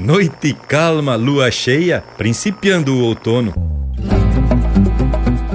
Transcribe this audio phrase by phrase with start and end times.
[0.00, 3.52] Noite calma, lua cheia, principiando o outono.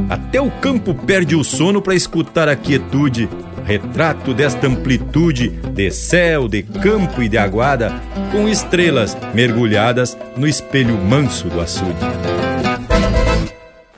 [0.07, 3.27] Até o campo perde o sono para escutar a quietude,
[3.65, 7.91] retrato desta amplitude de céu, de campo e de aguada,
[8.31, 11.97] com estrelas mergulhadas no espelho manso do açude.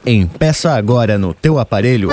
[0.05, 2.09] Empeça agora no teu aparelho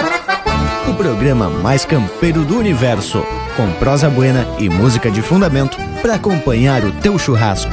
[0.89, 3.25] o programa mais campeiro do universo,
[3.57, 7.73] com prosa buena e música de fundamento para acompanhar o teu churrasco.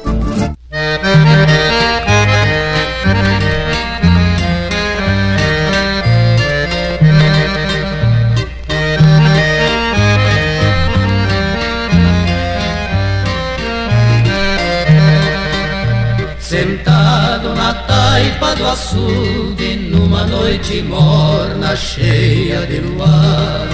[18.71, 23.67] Açude, numa noite morna cheia de luar.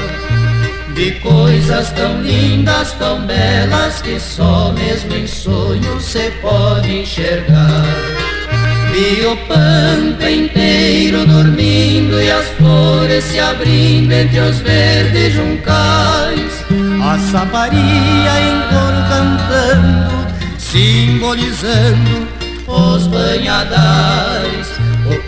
[0.95, 7.85] De coisas tão lindas, tão belas, que só mesmo em sonho se pode enxergar.
[8.91, 16.65] Vi o pampa inteiro dormindo e as flores se abrindo entre os verdes juncais.
[17.03, 22.27] A saparia em coro cantando, simbolizando
[22.67, 24.76] os banhadais,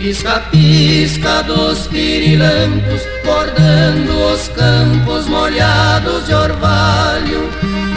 [0.00, 7.50] pisca-pisca dos pirilampos, bordando os campos molhados de orvalho,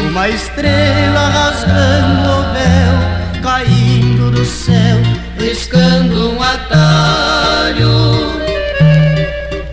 [0.10, 4.98] uma estrela rasgando o véu, caindo do céu,
[5.40, 7.94] riscando um atalho.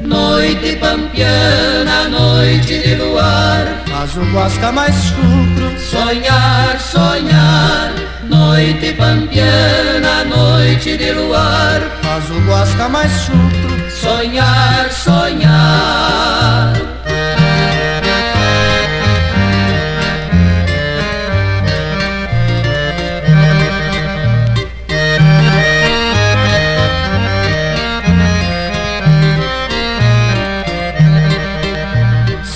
[0.01, 8.00] Noite pampiana, noite de luar, faz o guasca mais chucro, sonhar, sonhar.
[8.41, 16.73] Noite pampiana, noite de luar, faz o guasca mais chucro, sonhar, sonhar.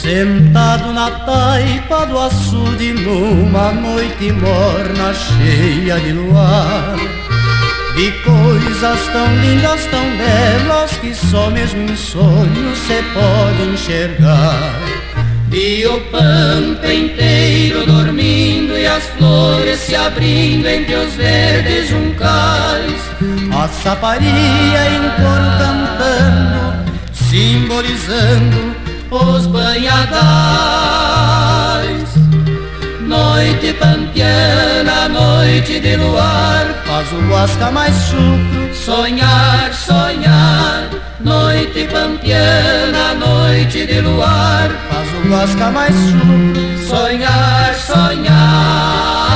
[0.01, 2.64] Sentado na taipa do açude
[3.05, 6.97] numa noite morna cheia de luar.
[7.95, 14.81] Vi coisas tão lindas, tão belas que só mesmo em sonho se pode enxergar.
[15.49, 23.01] Vi o pampa inteiro dormindo e as flores se abrindo entre os verdes juncais.
[23.57, 28.75] A saparia em coro cantando, simbolizando
[29.11, 30.25] os banhadais.
[33.15, 40.91] Noite pampiana, noite de luar, faz o guasca mais chucro, sonhar, sonhar.
[41.21, 49.34] Noite pampiana, noite de luar, faz o guasca mais chucro, sonhar, sonhar.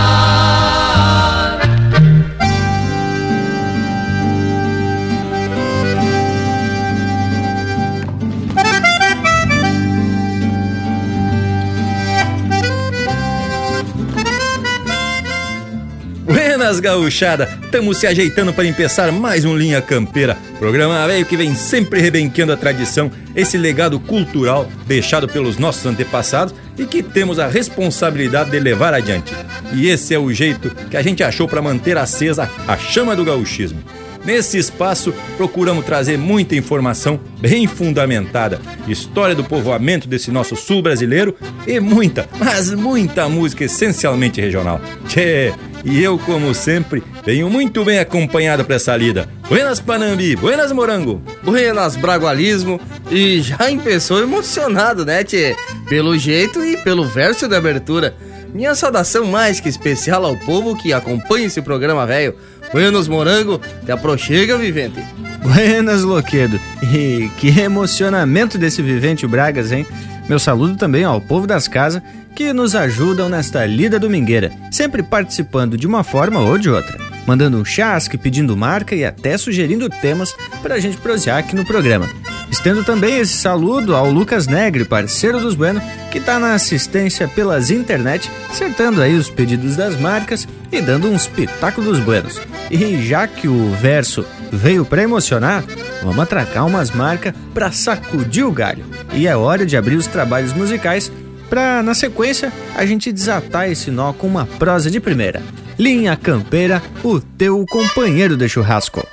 [16.68, 21.54] Buenas gauchada, estamos se ajeitando para empeçar mais um Linha Campeira, programa velho que vem
[21.54, 27.46] sempre rebenqueando a tradição, esse legado cultural deixado pelos nossos antepassados e que temos a
[27.48, 29.32] responsabilidade de levar adiante.
[29.72, 33.24] E esse é o jeito que a gente achou para manter acesa a chama do
[33.24, 33.82] gauchismo.
[34.28, 41.34] Nesse espaço, procuramos trazer muita informação bem fundamentada, história do povoamento desse nosso sul brasileiro
[41.66, 44.82] e muita, mas muita música essencialmente regional.
[45.06, 49.28] Tchê, e eu, como sempre, venho muito bem acompanhado para essa lida.
[49.48, 51.22] Buenas Panambi, buenas Morango.
[51.42, 52.80] Buenas Bragualismo
[53.10, 55.56] e já empeçou emocionado, né, tchê?
[55.88, 58.14] Pelo jeito e pelo verso de abertura.
[58.52, 62.34] Minha saudação mais que especial ao povo que acompanha esse programa velho.
[62.72, 65.02] Buenos Morango, te aproxega, vivente.
[65.42, 66.58] Buenas, Loquedo.
[66.82, 69.86] E que emocionamento desse vivente o Bragas, hein?
[70.28, 72.02] Meu saludo também ao povo das casas
[72.36, 77.56] que nos ajudam nesta lida domingueira, sempre participando de uma forma ou de outra, mandando
[77.56, 82.08] um chasque, pedindo marca e até sugerindo temas para a gente prosear aqui no programa.
[82.50, 85.80] Estendo também esse saludo ao Lucas Negre, parceiro dos Bueno,
[86.10, 91.16] que está na assistência pelas internet, acertando aí os pedidos das marcas e dando um
[91.16, 92.40] espetáculo dos Buenos.
[92.70, 95.64] E já que o verso veio para emocionar,
[96.02, 98.84] vamos atracar umas marcas para sacudir o galho.
[99.12, 101.10] E é hora de abrir os trabalhos musicais
[101.48, 105.42] Pra, na sequência, a gente desatar esse nó com uma prosa de primeira.
[105.78, 109.06] Linha Campeira, o teu companheiro de churrasco.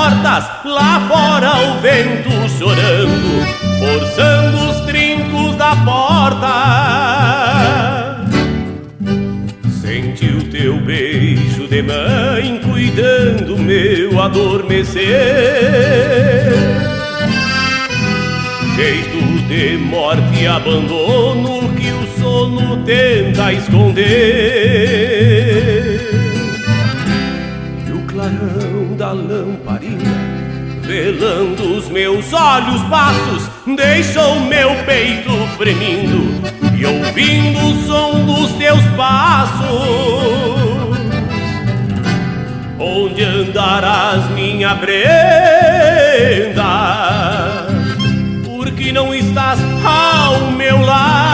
[0.00, 3.44] Mortas, lá fora o vento chorando,
[3.78, 7.20] forçando os trincos da porta
[10.50, 15.00] teu beijo de mãe cuidando meu adormecer.
[18.76, 25.09] Jeito de morte e abandono que o sono tenta esconder.
[31.10, 36.40] Velando os meus olhos baços, deixou meu peito fremindo
[36.76, 39.60] e ouvindo o som dos teus passos.
[42.78, 45.00] Onde andarás, minha prenda?
[48.44, 51.29] Porque não estás ao meu lado?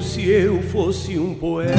[0.00, 1.74] Se eu fosse um poeta,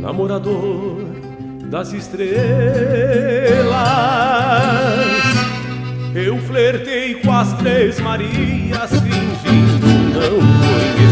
[0.00, 1.04] namorador
[1.64, 2.30] das estrelas.
[6.14, 10.38] Eu flertei com as três Marias, fingindo não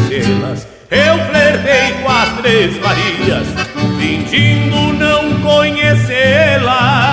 [0.09, 0.67] conhecê-las.
[0.91, 3.47] Eu flertei com as três Marias,
[3.99, 7.08] fingindo não conhecê-las.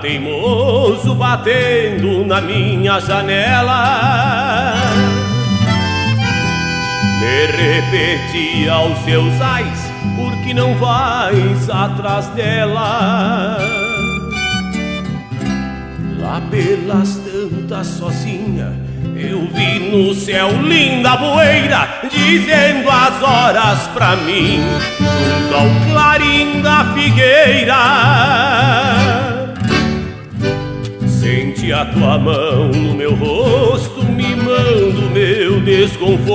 [0.00, 4.74] Teimoso batendo na minha janela.
[7.18, 13.58] Me repeti aos seus ais, porque não vais atrás dela?
[16.20, 18.72] Lá pelas tantas sozinha,
[19.16, 24.60] eu vi no céu linda poeira, dizendo as horas pra mim,
[24.98, 27.72] junto ao clarim da figueira.
[31.62, 36.26] Sente a tua mão no meu rosto, mimando meu desconforto,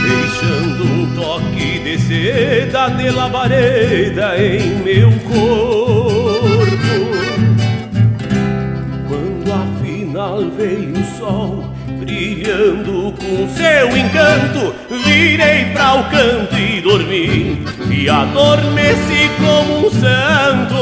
[0.00, 6.70] deixando um toque de seda de labareda em meu corpo.
[9.08, 11.64] Quando afinal veio o sol,
[12.10, 14.74] brilhando com seu encanto,
[15.04, 20.74] virei para o canto e dormi, e adormeci como um santo.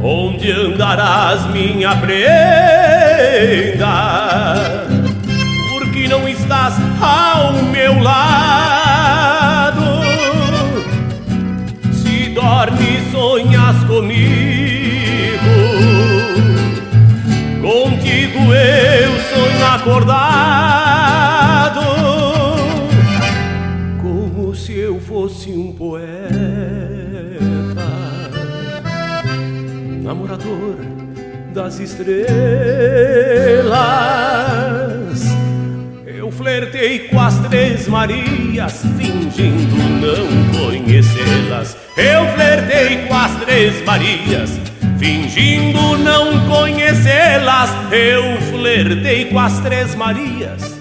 [0.00, 2.16] Onde andarás, minha prenda?
[5.70, 9.82] Porque não estás ao meu lado?
[11.92, 14.57] Se dormes, sonhas comigo
[18.52, 20.20] eu sonho acordado
[24.00, 26.28] Como se eu fosse um poeta
[30.02, 30.76] Namorador
[31.52, 32.18] das estrelas.
[36.06, 41.76] Eu flertei com as três Marias, fingindo não conhecê-las.
[41.96, 44.60] Eu flertei com as três Marias,
[44.98, 47.70] fingindo não conhecê-las.
[47.92, 50.76] Eu flertei com as três Marias,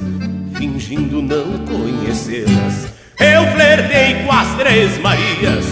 [0.55, 2.87] fingindo não conhecê-las.
[3.19, 5.65] Eu flertei com as três Marias,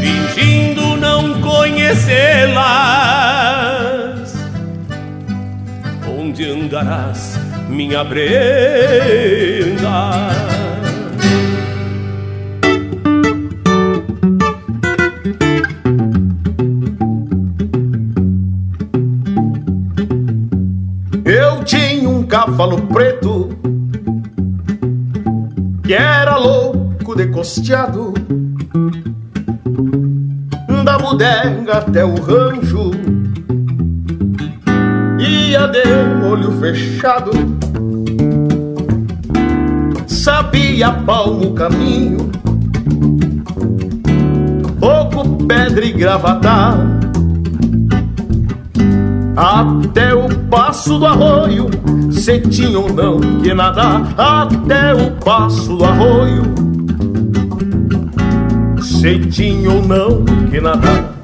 [0.00, 2.10] fingindo não conhecê-las.
[6.18, 7.38] Onde andarás,
[7.68, 8.90] minha Brenda?
[22.30, 23.48] Cavalo preto
[25.82, 28.14] que era louco de costeado.
[30.84, 32.92] Da bodega até o rancho
[35.18, 35.82] ia de
[36.24, 37.32] olho fechado.
[40.06, 42.30] Sabia palmo o caminho
[44.80, 46.78] pouco pedra e gravatar
[49.36, 51.66] até o passo do arroio,
[52.20, 56.42] se ou não que nadar, até o passo do arroio,
[58.82, 61.14] se ou não que nadar.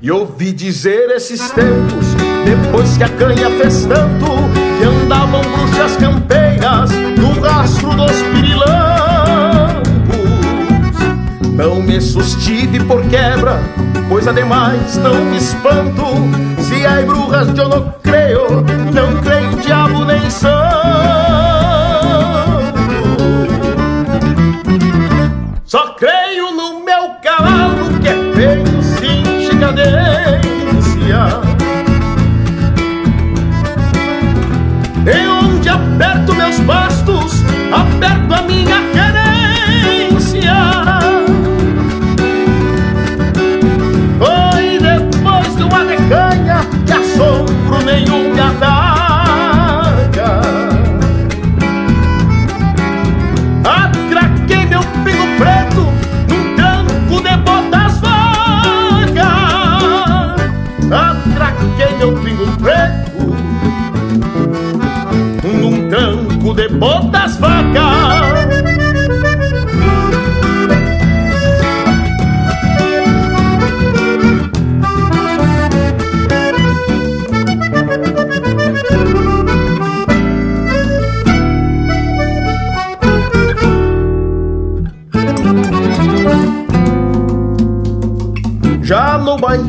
[0.00, 2.06] E ouvi dizer esses tempos,
[2.46, 4.26] depois que a canha fez tanto,
[4.78, 8.93] que andavam bruxas campeiras no rastro dos pirilampos.
[11.54, 13.60] Não me sustive por quebra,
[14.08, 16.04] pois ademais não me espanto.
[16.60, 20.54] Se há brujas eu não creio, não creio diabo nem santo.
[25.64, 29.94] Só creio no meu cavalo que é feio sem cadência.
[35.06, 37.42] E onde aperto meus bastos,
[37.72, 38.83] aperto a minha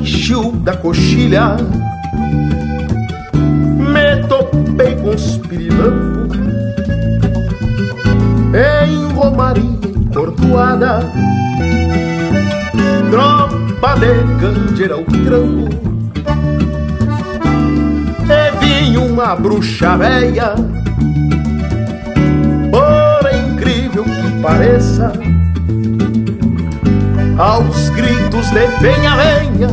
[0.06, 1.58] baixio da coxilha.
[3.34, 6.38] Me topei com os pirilampos.
[8.54, 11.00] Em romaria e cordoada
[13.12, 15.68] Tropa de candeira ao trampo
[18.30, 20.54] E vinha uma bruxa véia.
[22.72, 25.25] Por incrível que pareça
[27.38, 29.68] aos gritos de venha, venha,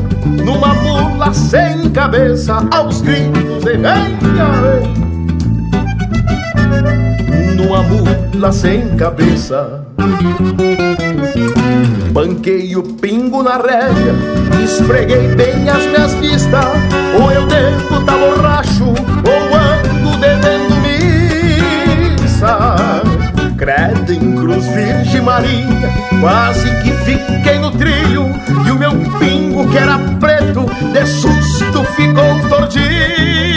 [0.45, 3.95] numa mula sem cabeça, aos gritos de venha,
[4.35, 4.93] venha,
[7.57, 9.87] numa mula sem cabeça.
[12.13, 14.15] Banquei o pingo na rédea,
[14.63, 16.65] esfreguei bem as minhas vistas,
[17.21, 18.92] ou eu devo tá borracho,
[25.13, 25.91] Virgem Maria,
[26.21, 28.31] quase que fiquei no trilho
[28.67, 33.52] E o meu pingo que era preto, de susto ficou tordilho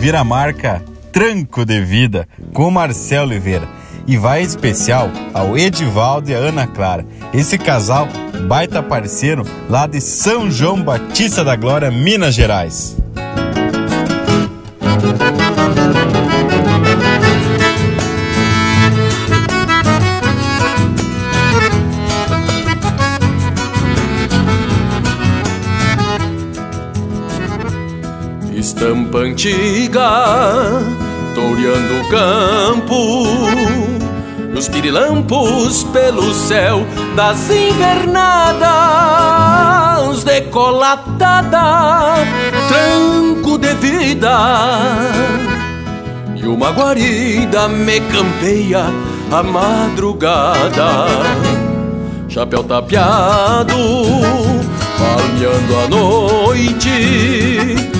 [0.00, 3.68] ouvir a marca Tranco de Vida com Marcelo Oliveira.
[4.06, 7.04] E vai especial ao Edivaldo e a Ana Clara.
[7.34, 8.08] Esse casal
[8.48, 12.96] baita parceiro lá de São João Batista da Glória, Minas Gerais.
[28.80, 30.08] Estampa antiga,
[31.34, 33.26] toureando o campo
[34.54, 38.64] Nos pirilampos pelo céu das invernadas
[40.24, 42.14] Decolatada,
[42.68, 44.32] tranco de vida.
[46.34, 48.86] E uma guarida me campeia
[49.30, 51.04] a madrugada
[52.30, 53.76] Chapéu tapeado,
[54.96, 57.99] palmeando a noite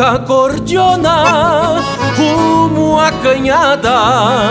[0.00, 1.82] ronca cordiona
[2.16, 4.50] rumo à canhada.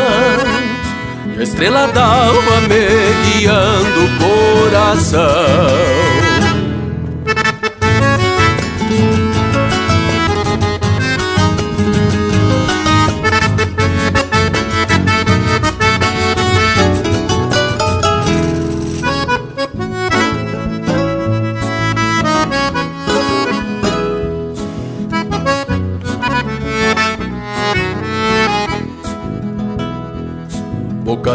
[1.40, 4.10] Estrela d'alva me guiando o
[4.70, 6.19] coração.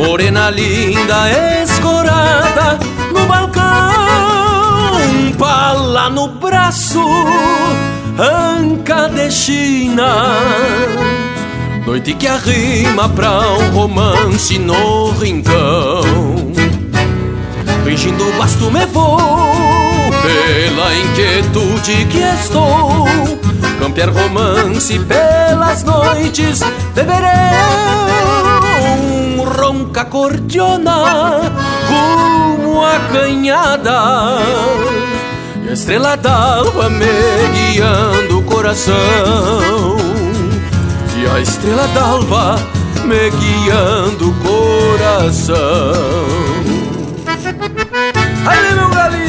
[0.00, 1.30] Morena linda,
[1.62, 2.78] escorada
[3.12, 3.62] no balcão,
[5.38, 7.04] pala no braço,
[8.18, 10.38] anca de China.
[11.86, 16.00] Noite que arrima pra um romance no rincão.
[17.84, 19.18] Fingindo basto me vou,
[20.22, 23.04] pela inquietude que estou.
[23.78, 26.60] Campear romance pelas noites,
[26.94, 27.30] beberei
[29.70, 31.52] ronca cordiona
[31.88, 34.38] rumo à canhada.
[35.64, 37.06] E a estrela d'alva me
[37.54, 39.96] guiando o coração.
[41.16, 42.56] E a estrela d'alva
[43.04, 45.54] me guiando o coração.
[48.46, 49.19] Aí meu galinho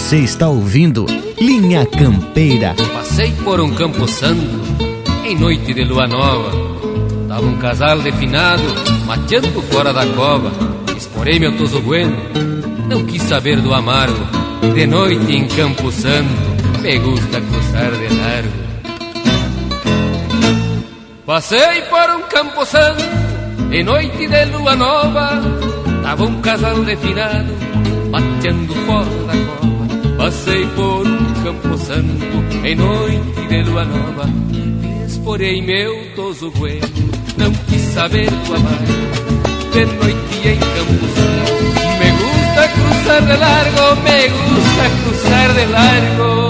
[0.00, 1.06] Você está ouvindo
[1.38, 2.74] Linha Campeira.
[2.92, 4.42] Passei por um campo santo
[5.24, 6.50] em noite de lua nova.
[7.28, 8.62] Tava um casal definado
[9.06, 10.50] mateando fora da cova.
[10.96, 12.16] Esporei meu toso bueno,
[12.88, 14.26] não quis saber do amargo.
[14.74, 18.52] De noite em Campo Santo, me gusta cruzar de largo.
[21.24, 23.04] Passei por um campo santo
[23.70, 25.40] em noite de lua nova.
[26.02, 27.54] Tava um casal definado
[28.10, 29.59] mateando fora da cova.
[30.20, 34.28] Passei por um campo santo em noite de lua nova.
[35.08, 36.86] Esporei meu toso bueno,
[37.38, 38.82] não quis saber do amar.
[39.72, 41.52] De noite em campo santo
[42.00, 46.49] Me gusta cruzar de largo, me gusta cruzar de largo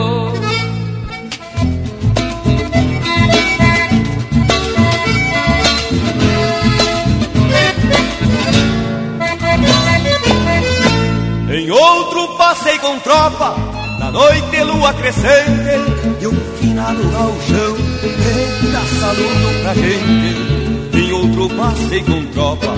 [12.91, 13.55] com tropa,
[14.01, 20.99] na noite lua crescente, e um finado galchão, eita saludo pra gente.
[20.99, 22.75] Em outro passei com tropa,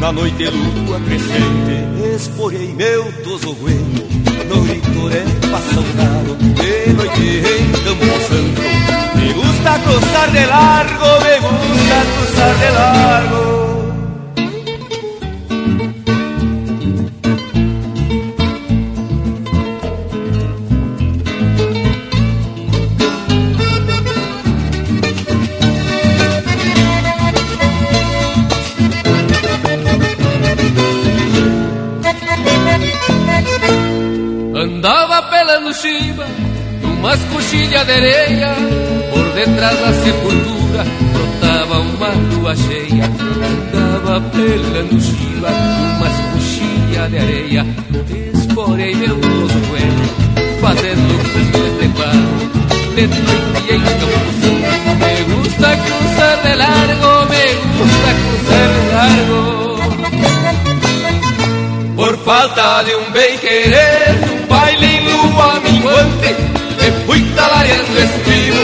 [0.00, 4.08] na noite lua crescente, esporei meu tosogueno,
[4.48, 8.62] no litoré passangado, de noite em Campo Santo.
[9.16, 13.59] Me gusta cruzar de largo, me gusta cruzar de largo.
[37.20, 38.54] Numas coxilhas de areia
[39.12, 43.10] Por detrás da sepultura Brotava uma lua cheia
[43.72, 47.66] Tava pelando chiva Numas coxilhas de areia
[48.34, 50.06] Esporei meu joelho
[50.60, 52.38] Fazendo cumbres de barro
[52.94, 54.52] De noite em Campo
[55.00, 57.44] Me gusta cruzar de largo Me
[57.78, 59.60] gusta cruzar de largo.
[61.96, 66.49] Por falta de un bem querer, un baile en lua minguante,
[67.40, 68.58] fui talareando estribo,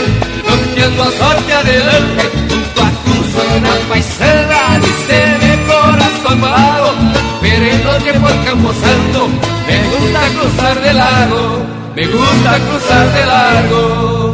[0.47, 6.93] cambiando a sorte adelante, junto a cruz una paisana, dice de corazón vago,
[7.41, 9.29] queriendo que por Campo Santo
[9.67, 14.26] me gusta cruzar de largo, me gusta cruzar de largo.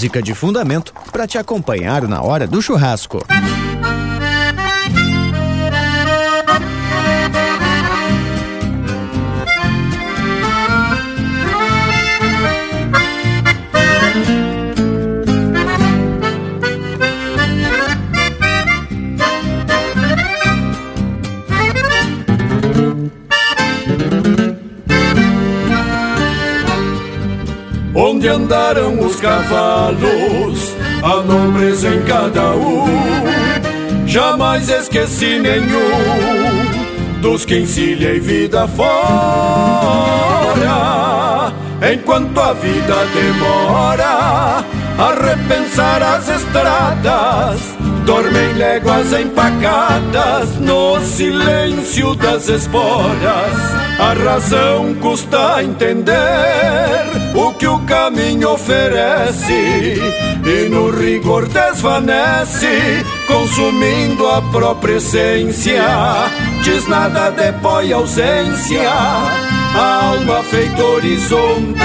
[0.00, 3.22] Música de fundamento para te acompanhar na hora do churrasco.
[28.30, 32.86] Andaram os cavalos, a nobreza em cada um.
[34.06, 38.90] Jamais esqueci nenhum dos que encilhei vida fora.
[41.92, 44.64] Enquanto a vida demora
[44.98, 47.60] a repensar as estradas,
[48.04, 53.54] dormem léguas empacadas no silêncio das esporas.
[53.98, 59.98] A razão custa entender o que o caminho oferece
[60.44, 65.82] e no rigor desvanece, consumindo a própria essência.
[66.62, 71.80] Diz nada depõe ausência, a alma feito horizonte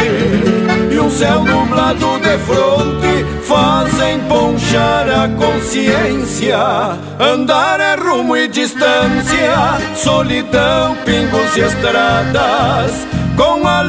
[0.91, 6.57] e um céu nublado de fronte fazem ponchar a consciência.
[7.19, 13.84] Andar é rumo e distância, solidão, pingos e estradas, com alegrias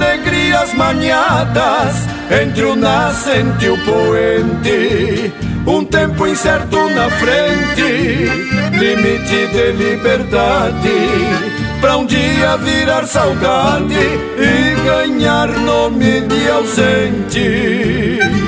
[0.77, 5.33] maniadas entre o nascente e o poente.
[5.67, 8.31] Um tempo incerto na frente,
[8.79, 11.47] limite de liberdade
[11.81, 18.46] pra um dia virar saudade e ganhar nome de ausente.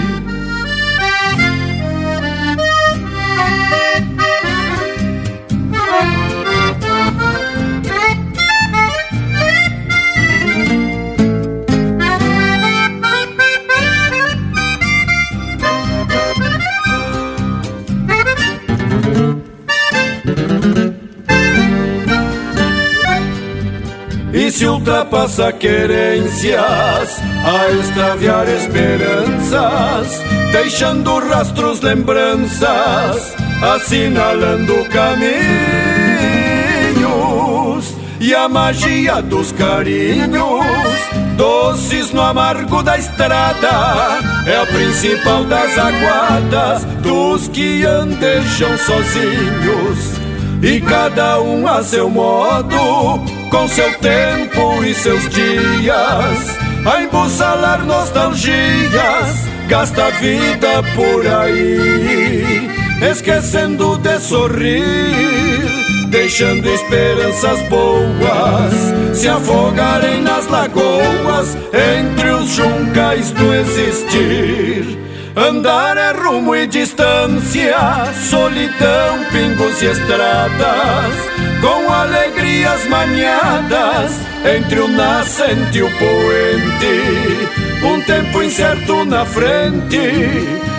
[24.58, 35.38] Se ultrapassa querências a extraviar esperanças, deixando rastros, lembranças, assinalando caminhos
[38.18, 40.66] e a magia dos carinhos,
[41.36, 50.18] doces no amargo da estrada, é a principal das aguadas dos que andejam sozinhos.
[50.60, 56.56] E cada um a seu modo, com seu tempo e seus dias,
[56.86, 62.70] a embussalar nostalgias, gasta a vida por aí,
[63.10, 65.88] esquecendo de sorrir.
[66.08, 68.72] Deixando esperanças boas
[69.12, 74.98] se afogarem nas lagoas entre os juncais do existir.
[75.36, 77.76] Andar é rumo e distância,
[78.28, 81.14] solidão, pingos e estradas,
[81.60, 84.12] com alegrias maniadas
[84.44, 87.58] entre o nascente e o poente.
[87.82, 89.98] Um tempo incerto na frente,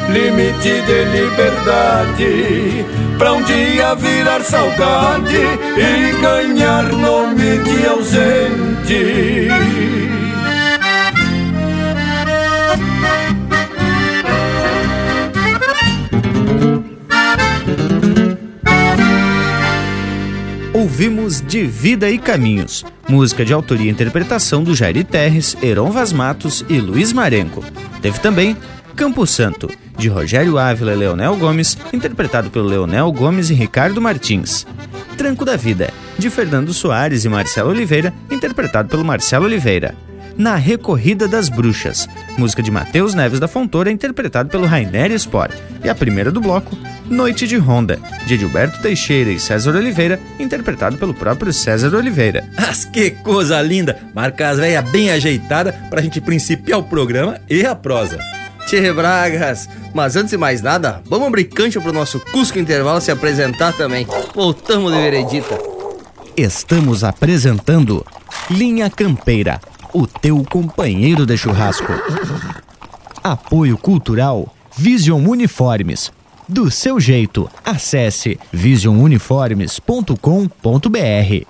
[0.10, 2.86] limite de liberdade,
[3.18, 5.38] pra um dia virar saudade
[5.78, 9.48] e ganhar nome de ausente.
[20.90, 26.12] Ouvimos De Vida e Caminhos, música de autoria e interpretação do Jair Terres, Heron Vaz
[26.12, 27.64] Matos e Luiz Marenco.
[28.02, 28.58] Teve também
[28.96, 34.66] Campo Santo, de Rogério Ávila e Leonel Gomes, interpretado pelo Leonel Gomes e Ricardo Martins.
[35.16, 39.96] Tranco da Vida, de Fernando Soares e Marcelo Oliveira, interpretado pelo Marcelo Oliveira.
[40.40, 45.52] Na Recorrida das Bruxas, música de Matheus Neves da Fontoura, interpretado pelo Rainer Sport.
[45.84, 46.78] E a primeira do bloco,
[47.10, 52.50] Noite de Ronda, de Gilberto Teixeira e César Oliveira, interpretado pelo próprio César Oliveira.
[52.56, 54.00] Mas que coisa linda!
[54.16, 58.18] Marca as velhas bem ajeitada pra gente principiar o programa e a prosa.
[58.66, 63.12] Tchê Bragas, mas antes de mais nada, vamos abrir cancha pro nosso Cusco Intervalo se
[63.12, 64.08] apresentar também.
[64.34, 65.58] Voltamos de veredita.
[66.38, 68.06] Estamos apresentando
[68.50, 69.60] Linha Campeira
[69.94, 71.94] o teu companheiro de churrasco.
[73.24, 76.12] Apoio Cultural Vision Uniformes.
[76.48, 81.46] Do seu jeito, acesse visionuniformes.com.br.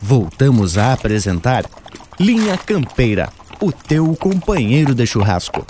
[0.00, 1.66] Voltamos a apresentar
[2.18, 3.28] Linha Campeira,
[3.60, 5.66] o teu companheiro de churrasco.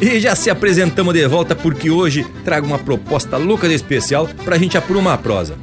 [0.00, 4.58] E já se apresentamos de volta porque hoje trago uma proposta louca de especial pra
[4.58, 5.56] gente aprumar a prosa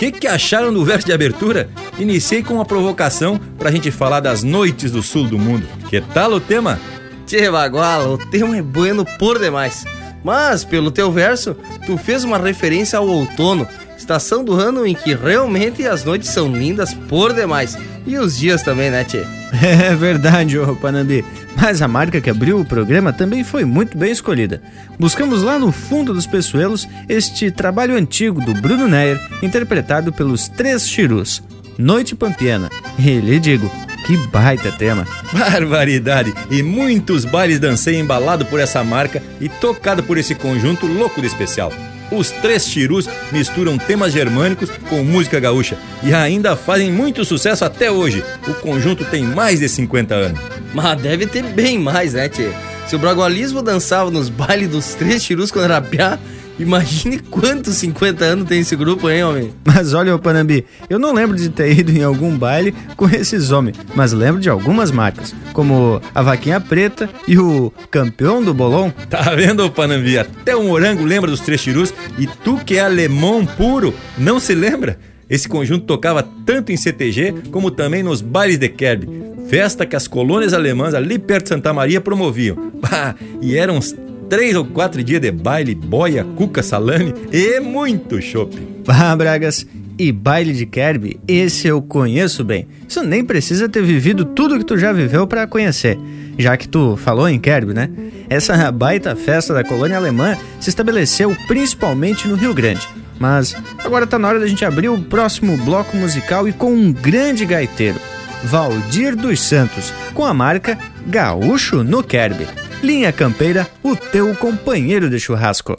[0.00, 1.68] que, que acharam do verso de abertura?
[1.98, 5.68] Iniciei com uma provocação pra gente falar das noites do sul do mundo.
[5.90, 6.80] Que tal o tema?
[7.26, 9.84] Tchê, Baguala, o tema é bueno por demais.
[10.24, 15.14] Mas, pelo teu verso, tu fez uma referência ao outono, estação do ano em que
[15.14, 17.76] realmente as noites são lindas por demais.
[18.06, 19.26] E os dias também, né, Tchê?
[19.62, 21.24] É verdade, ô Panambi.
[21.56, 24.62] Mas a marca que abriu o programa também foi muito bem escolhida.
[24.98, 30.88] Buscamos lá no fundo dos peçoelos este trabalho antigo do Bruno Neyer, interpretado pelos Três
[30.88, 31.42] Chirus,
[31.76, 32.70] Noite Pampiana.
[32.98, 33.70] E lhe digo,
[34.06, 35.06] que baita tema!
[35.32, 36.32] Barbaridade!
[36.50, 41.26] E muitos bailes dancei embalado por essa marca e tocado por esse conjunto louco de
[41.26, 41.72] especial.
[42.10, 47.90] Os Três Chirus misturam temas germânicos com música gaúcha e ainda fazem muito sucesso até
[47.90, 48.24] hoje.
[48.48, 50.40] O conjunto tem mais de 50 anos.
[50.74, 52.50] Mas deve ter bem mais, né, tchê?
[52.86, 56.18] Se o Bragualismo dançava nos bailes dos Três Chirus quando era piá,
[56.60, 59.52] Imagine quantos 50 anos tem esse grupo, hein, homem?
[59.64, 63.50] Mas olha, ô Panambi, eu não lembro de ter ido em algum baile com esses
[63.50, 68.92] homens, mas lembro de algumas marcas, como a Vaquinha Preta e o Campeão do Bolão.
[69.08, 70.18] Tá vendo, ô Panambi?
[70.18, 74.54] Até o Morango lembra dos Três Chirus e tu que é alemão puro, não se
[74.54, 74.98] lembra?
[75.28, 79.08] Esse conjunto tocava tanto em CTG como também nos bailes de Kerb,
[79.48, 82.70] festa que as colônias alemãs ali perto de Santa Maria promoviam.
[82.80, 83.94] Bah, e eram uns
[84.30, 88.70] três ou quatro dias de baile, boia, cuca, salame e muito shopping.
[88.92, 89.66] Ah, Bragas,
[89.98, 92.66] e baile de Kerb, esse eu conheço bem.
[92.88, 95.98] Isso nem precisa ter vivido tudo que tu já viveu para conhecer.
[96.38, 97.90] Já que tu falou em Kerb, né?
[98.28, 102.88] Essa baita festa da colônia alemã se estabeleceu principalmente no Rio Grande.
[103.18, 106.90] Mas agora tá na hora da gente abrir o próximo bloco musical e com um
[106.90, 108.00] grande gaiteiro,
[108.44, 112.46] Valdir dos Santos, com a marca Gaúcho no Kerb.
[112.82, 115.78] Linha Campeira, o teu companheiro de churrasco.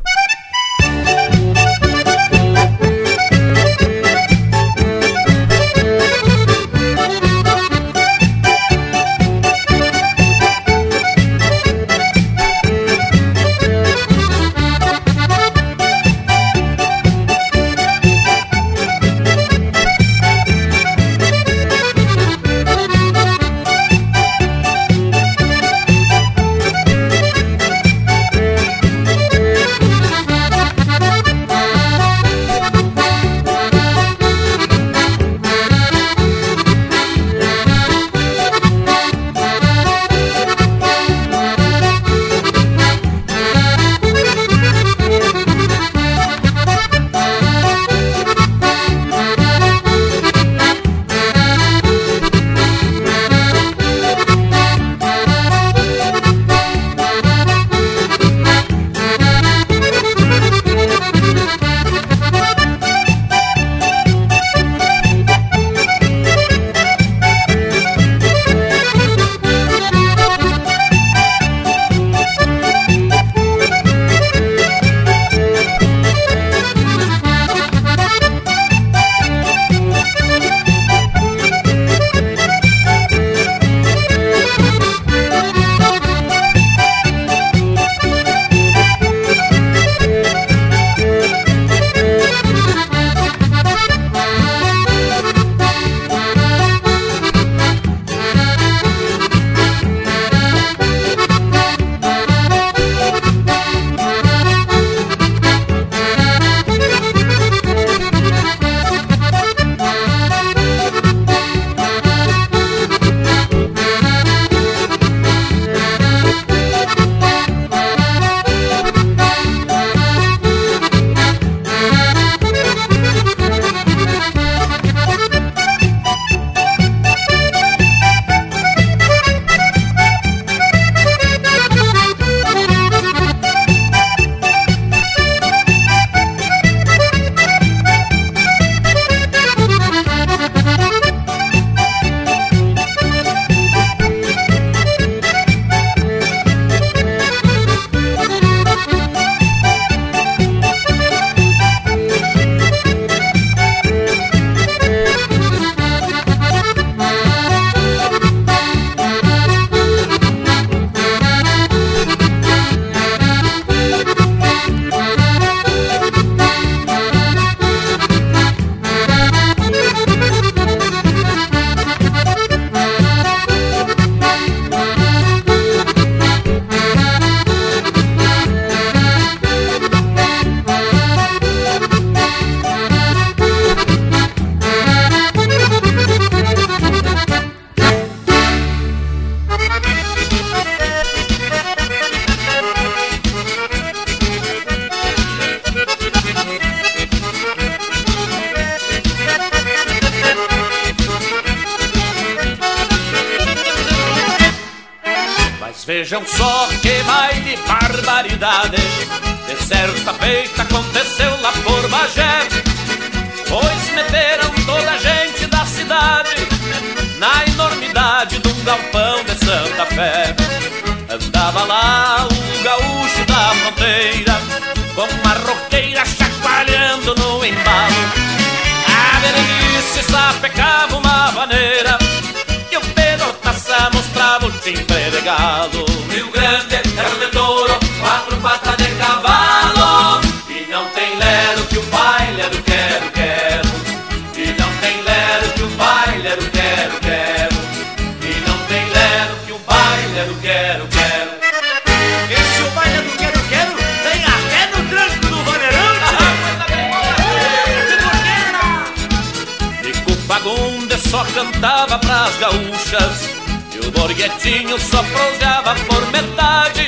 [264.31, 266.87] O Borghetinho só prosgava por metade.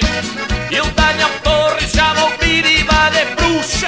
[0.71, 3.85] E o Daniel Torres chamou Piriba de bruxa.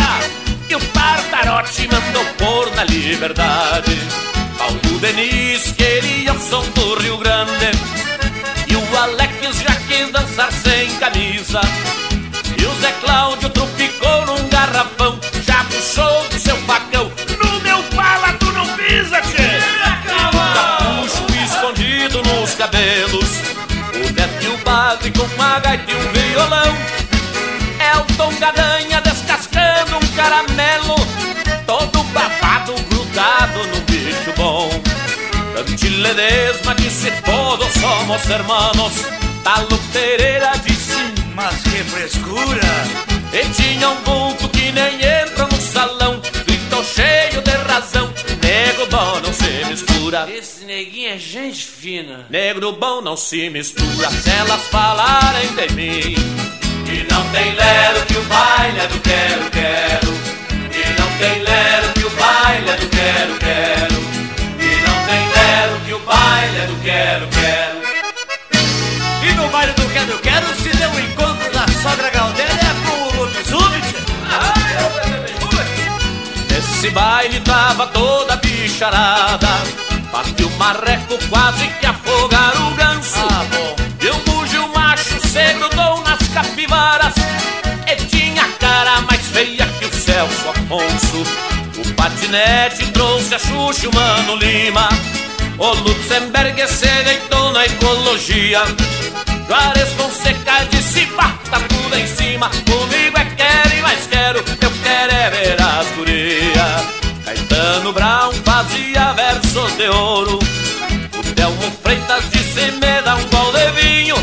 [0.70, 3.98] E o Tartarote mandou pôr na liberdade.
[4.58, 7.72] Paulo Denis queria o som do Rio Grande.
[8.68, 11.62] E o Alex já quis dançar sem camisa
[25.60, 26.76] gaita e um violão.
[27.80, 30.96] É o Tom Gadanha descascando um caramelo.
[31.66, 34.70] Todo babado grudado no bicho bom.
[35.54, 38.94] Dante Ledesma disse todos somos hermanos.
[39.44, 40.96] Talo Pereira disse
[41.36, 43.06] Mas que frescura!
[43.32, 46.22] E tinha um vulto que nem entra no salão.
[46.46, 49.25] Gritou cheio de razão Nego se
[49.76, 50.28] mistura.
[50.32, 52.26] Esse neguinho é gente fina.
[52.30, 54.10] Negro bom não se mistura.
[54.10, 56.16] Se elas falarem de mim
[56.88, 60.14] E não tem lero que o baile é do quero, quero.
[60.72, 63.96] E não tem lero que o baile é do quero, quero.
[64.60, 67.76] E não tem lero que o baile é do quero, quero.
[69.30, 73.24] E no baile do quero quero se deu o encontro da sogra Galdéria com o
[73.24, 74.05] lobisomem.
[76.86, 79.48] Nesse baile tava toda bicharada.
[80.12, 83.20] Bateu marreco quase que afogar o ganso.
[83.22, 83.76] Ah, bom.
[84.00, 87.16] E o macho se grudou nas capivaras.
[87.88, 91.24] E tinha a cara mais feia que o Celso Afonso.
[91.80, 94.88] O patinete trouxe a Xuxa o Mano Lima
[95.58, 98.62] O Lutzenberg se deitou na ecologia.
[99.48, 102.50] Juarez Fonseca disse bata tudo em cima.
[102.50, 106.86] Comigo é quero e mais quero Eu quero é ver as gurias.
[107.24, 110.40] Caetano Brown fazia versos de ouro.
[111.18, 114.16] O Telmo Freitas disse me dá um gol de vinho.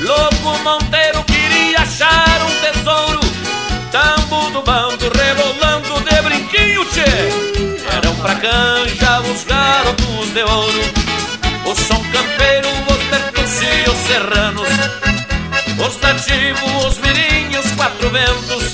[0.00, 3.20] Lobo Monteiro queria achar um tesouro.
[3.90, 7.80] Tambo do bando rebolando de brinquinho, tchê.
[7.96, 9.09] Eram pra canja
[10.30, 10.80] os de ouro
[11.66, 14.68] O som campeiro, os percussi e os serranos
[15.86, 18.72] Os nativos, os mirinhos, quatro ventos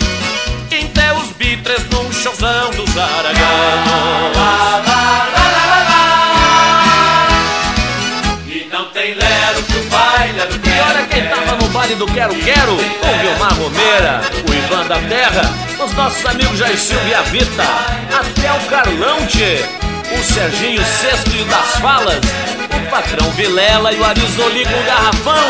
[0.66, 4.36] Até os bitres num showzão dos araganos
[8.46, 11.94] E não tem lero que o baile é do E olha quem tava no baile
[11.94, 15.42] do Quero Quero, o Vilmar Romeira, o Ivan da Terra,
[15.82, 16.78] os nossos amigos Jair
[17.08, 17.64] e a Vita,
[18.12, 23.98] até o Carlão, tchê, o Serginho Sexto e o das Falas, o patrão Vilela e
[23.98, 25.48] o Arizoli com o Garrafão,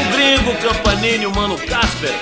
[0.00, 2.14] o Gringo, Campanini, o Mano Casper,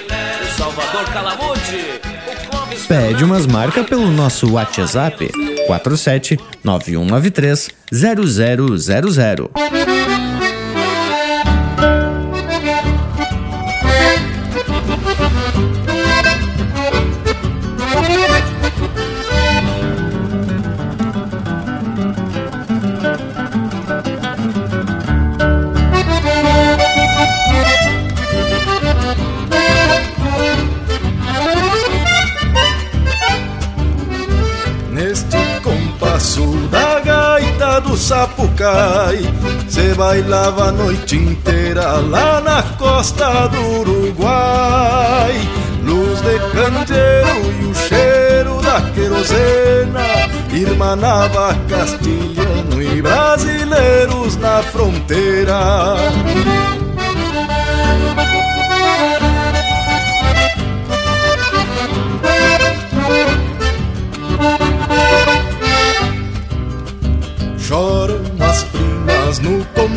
[0.42, 5.30] o Salvador Calamonte, o Clóvis Pede umas marcas pelo nosso WhatsApp
[5.66, 10.31] 47 9193 0000.
[40.02, 45.32] Bailava a noite inteira lá na costa do Uruguai.
[45.84, 50.04] Luz de candeeiro e o cheiro da querosena
[50.52, 55.96] Irmanava castilhano e brasileiros na fronteira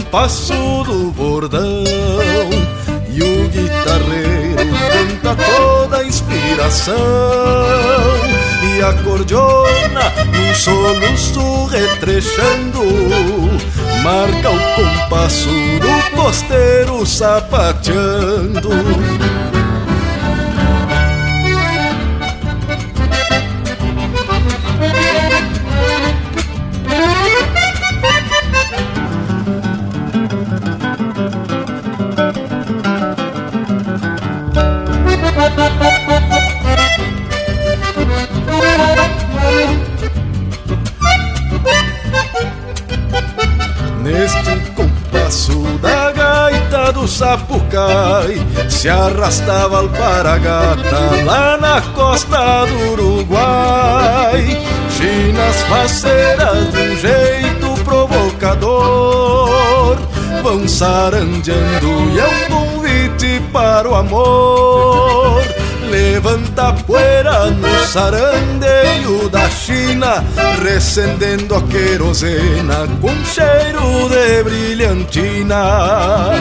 [0.05, 0.53] compasso
[0.83, 1.83] do bordão
[3.09, 4.55] E o guitarreiro
[4.91, 6.95] canta toda a inspiração
[8.77, 12.81] E a cordiona num soluço retrechando.
[14.03, 15.49] Marca o compasso
[15.79, 18.69] do costeiro sapateando.
[47.86, 54.61] Sapucai Se arrastava alparagata lá na costa do Uruguai.
[54.89, 59.15] Chinas faceiras de um jeito provocador
[60.41, 65.43] Vão sarandeando e é um convite para o amor.
[65.89, 70.23] Levanta poeira no sarandeio da China
[70.63, 76.31] Recendendo a querosena com cheiro de brilhantina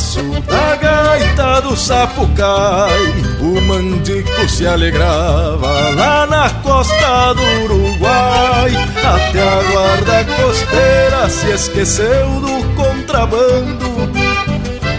[0.00, 8.72] compasso da gaita do sapucai O mandico se alegrava lá na costa do Uruguai.
[8.96, 14.10] Até a guarda costeira se esqueceu do contrabando.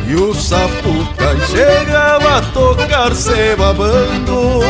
[0.07, 4.61] E o sapucai chegava a tocar se babando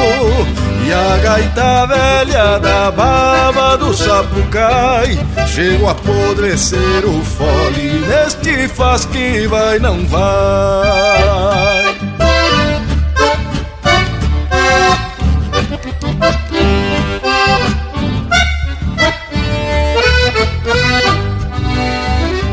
[0.93, 5.17] A gaita velha da baba do sapucai
[5.47, 8.05] Chegou a apodrecer o fole.
[8.07, 10.21] Neste faz que vai, não vai.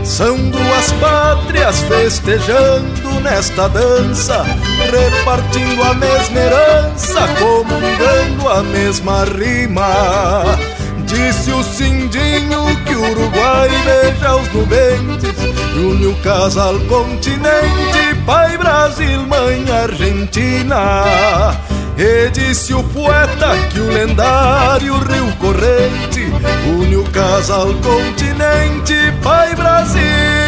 [0.05, 4.43] São duas pátrias festejando nesta dança,
[4.91, 10.59] repartindo a mesma herança, comungando a mesma rima.
[11.05, 15.35] Disse o Cindinho que o Uruguai beija os nubentes,
[15.77, 21.55] une o casal continente, pai Brasil, mãe Argentina.
[21.97, 26.33] E disse o poeta que o lendário Rio Corrente
[26.67, 30.48] une o casal continente, pai Brasil,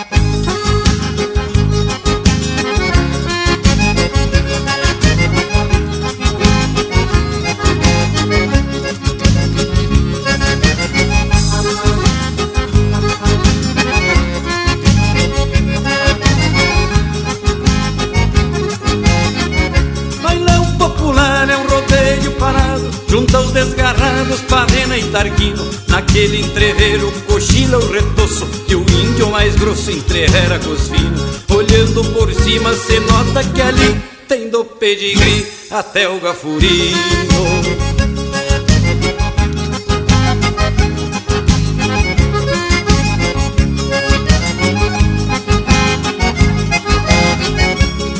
[29.71, 35.47] Grosso entrevera com os finos Olhando por cima cê nota que ali Tem do pedigree
[35.69, 36.97] até o gafurino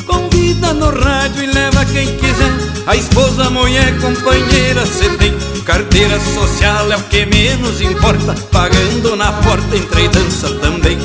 [0.07, 2.51] Convida no rádio e leva quem quiser.
[2.87, 5.33] A esposa, a mulher, companheira cê tem.
[5.63, 8.33] Carteira social é o que menos importa.
[8.51, 10.97] Pagando na porta, entre dança também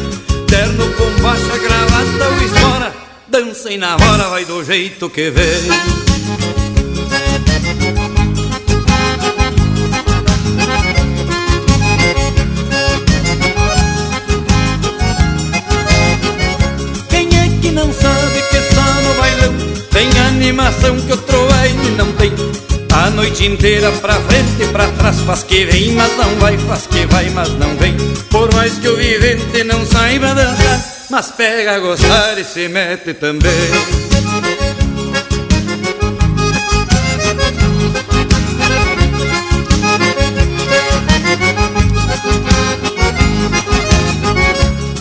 [0.66, 2.92] Terno com baixa gravata ou espora
[3.28, 5.44] Dança e na hora vai do jeito que vem
[17.08, 19.54] Quem é que não sabe que só no bailão
[19.92, 22.32] Tem animação que outro baile não tem
[22.96, 26.86] A noite inteira pra frente e pra trás Faz que vem, mas não vai Faz
[26.86, 27.94] que vai, mas não vem.
[28.30, 30.80] Por mais que o vivente não saiba dançar
[31.10, 33.52] Mas pega a gostar e se mete também.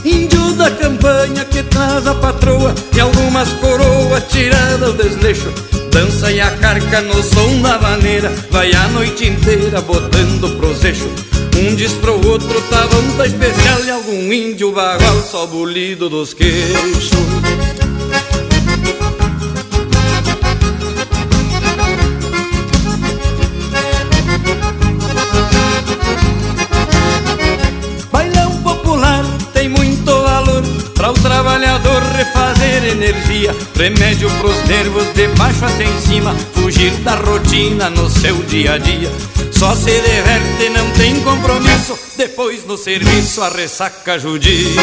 [0.04, 6.42] Índio da campanha que traz a patroa E algumas coroas tiradas ao desleixo Dança e
[6.42, 8.30] a carca no som da maneira.
[8.52, 11.08] Vai a noite inteira botando pros eixos
[11.58, 12.86] Um diz pro outro, tá
[13.16, 13.80] tá especial.
[13.86, 17.16] E algum índio bagual só bolido dos queixos.
[31.26, 31.85] Trabalhador
[32.76, 38.36] refazer energia, remédio pros nervos de baixo até em cima, fugir da rotina no seu
[38.44, 39.12] dia a dia.
[39.52, 44.82] Só se diverte, não tem compromisso, depois no serviço a ressaca judia.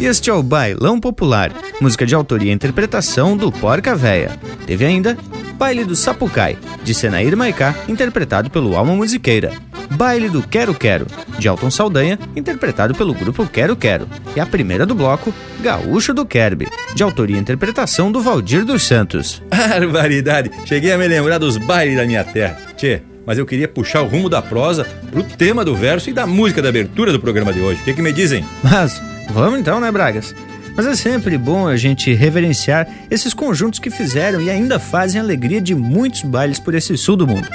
[0.00, 1.50] Este é o Bailão Popular,
[1.80, 4.38] música de autoria e interpretação do Porca Véia.
[4.66, 5.16] Teve ainda
[5.54, 9.52] Baile do Sapucai, de Senair Maicá, interpretado pelo Alma Musiqueira.
[9.90, 11.06] Baile do Quero Quero,
[11.38, 14.08] de Alton Saldanha, interpretado pelo grupo Quero Quero.
[14.34, 18.82] E a primeira do bloco, Gaúcho do Kerbe, de autoria e interpretação do Valdir dos
[18.82, 19.42] Santos.
[19.48, 20.50] Barbaridade!
[20.64, 22.58] Cheguei a me lembrar dos bailes da minha terra.
[22.76, 26.26] Tchê, mas eu queria puxar o rumo da prosa pro tema do verso e da
[26.26, 27.80] música da abertura do programa de hoje.
[27.80, 28.44] O que, que me dizem?
[28.62, 29.00] Mas
[29.30, 30.34] Vamos então, né, Bragas?
[30.76, 35.24] Mas é sempre bom a gente reverenciar esses conjuntos que fizeram e ainda fazem a
[35.24, 37.48] alegria de muitos bailes por esse sul do mundo.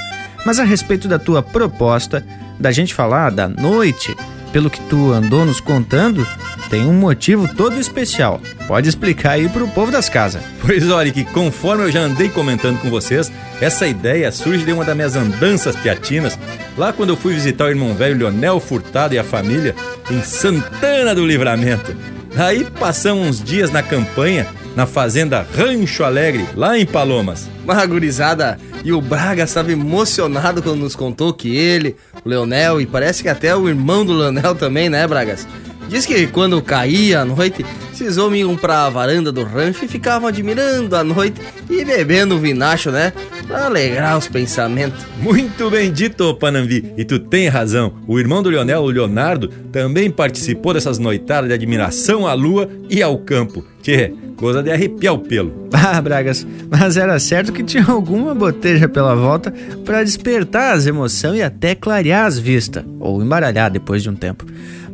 [0.44, 2.24] Mas a respeito da tua proposta,
[2.58, 4.16] da gente falar da noite,
[4.52, 6.26] pelo que tu andou nos contando,
[6.68, 8.40] tem um motivo todo especial.
[8.66, 10.42] Pode explicar aí pro povo das casas.
[10.60, 14.84] Pois olha, que conforme eu já andei comentando com vocês, essa ideia surge de uma
[14.84, 16.38] das minhas andanças teatinas,
[16.76, 19.74] lá quando eu fui visitar o irmão velho Leonel Furtado e a família
[20.10, 21.94] em Santana do Livramento.
[22.36, 27.48] Aí passamos uns dias na campanha, na fazenda Rancho Alegre, lá em Palomas.
[27.64, 33.22] Margurizada, e o Braga estava emocionado quando nos contou que ele, o Leonel e parece
[33.22, 35.46] que até o irmão do Leonel também, né, Bragas?
[35.90, 40.28] Diz que quando caía a noite, esses homens iam pra varanda do rancho e ficavam
[40.28, 43.12] admirando a noite e bebendo vinacho, né?
[43.48, 45.04] Pra alegrar os pensamentos.
[45.20, 46.94] Muito bem dito, Panambi.
[46.96, 47.92] E tu tem razão.
[48.06, 53.02] O irmão do Leonel, o Leonardo, também participou dessas noitadas de admiração à lua e
[53.02, 53.64] ao campo.
[53.82, 55.68] Tchê, coisa de arrepiar o pelo.
[55.72, 59.52] Ah, Bragas, mas era certo que tinha alguma boteja pela volta
[59.84, 64.44] para despertar as emoções e até clarear as vistas, ou embaralhar depois de um tempo.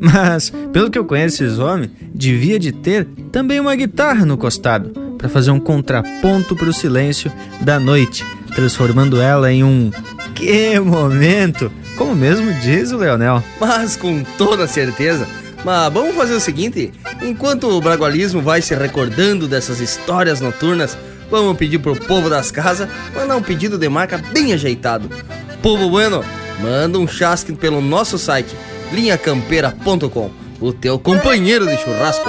[0.00, 4.90] Mas, pelo que eu conheço esses homens, devia de ter também uma guitarra no costado,
[5.16, 8.24] para fazer um contraponto para o silêncio da noite,
[8.54, 9.90] transformando ela em um
[10.34, 13.42] que momento, como mesmo diz o Leonel.
[13.58, 15.26] Mas com toda certeza.
[15.64, 16.92] Mas vamos fazer o seguinte,
[17.22, 20.96] enquanto o bragualismo vai se recordando dessas histórias noturnas,
[21.30, 25.10] vamos pedir pro povo das casas mandar um pedido de marca bem ajeitado.
[25.62, 26.22] Povo bueno,
[26.60, 28.54] manda um chasque pelo nosso site
[28.92, 30.30] linhacampeira.com,
[30.60, 32.28] o teu companheiro de churrasco.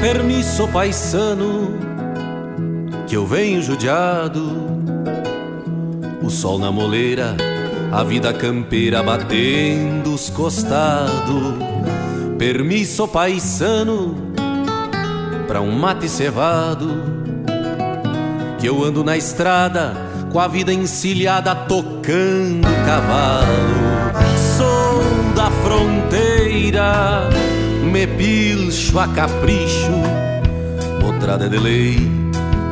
[0.00, 1.91] Permisso paisano
[3.12, 4.42] que eu venho judiado.
[6.22, 7.36] O sol na moleira,
[7.92, 11.52] a vida campeira batendo os costados.
[12.38, 14.16] Permisso paisano
[15.46, 16.88] pra um mate cevado.
[18.58, 19.92] Que eu ando na estrada
[20.32, 24.24] com a vida encilhada tocando cavalo.
[24.56, 27.28] Sou da fronteira,
[27.92, 29.92] me pilcho a capricho,
[30.98, 32.21] potrada de lei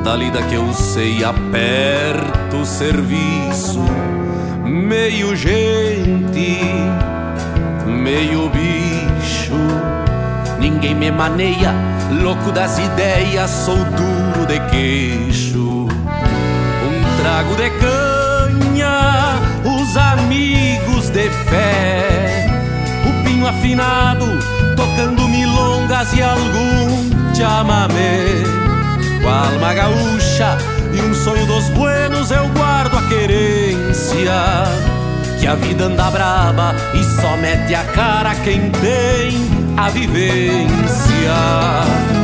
[0.02, 3.80] da lida que eu sei aperto o serviço,
[4.64, 6.58] meio gente,
[7.86, 9.52] meio bicho.
[10.58, 11.72] Ninguém me maneia,
[12.22, 15.88] louco das ideias, sou duro de queixo.
[15.88, 19.34] Um trago de canha,
[19.64, 22.46] os amigos de fé,
[23.06, 24.26] o pinho afinado,
[24.76, 28.69] tocando milongas e algum chamamé
[29.20, 30.56] com alma gaúcha
[30.92, 34.32] e um sonho dos buenos eu guardo a querência.
[35.38, 39.36] Que a vida anda braba e só mete a cara quem tem
[39.76, 42.19] a vivência.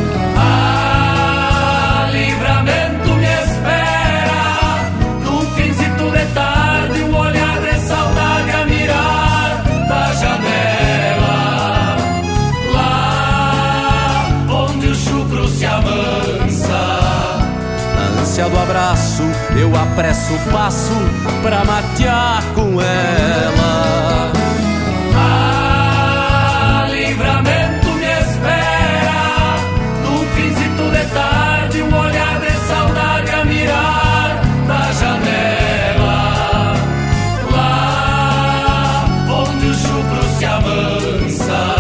[18.37, 19.23] distância do abraço,
[19.57, 20.93] eu apresso o passo
[21.43, 24.33] pra matear com ela.
[25.15, 29.57] Ah, livramento me espera,
[30.03, 36.75] no finzito de tarde, um olhar de saudade a mirar da janela.
[37.53, 41.75] Lá onde o chupro se avança.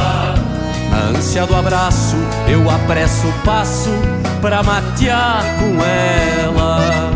[0.91, 2.17] Na ânsia do abraço,
[2.49, 7.16] eu apresso o passo pra matear com ela.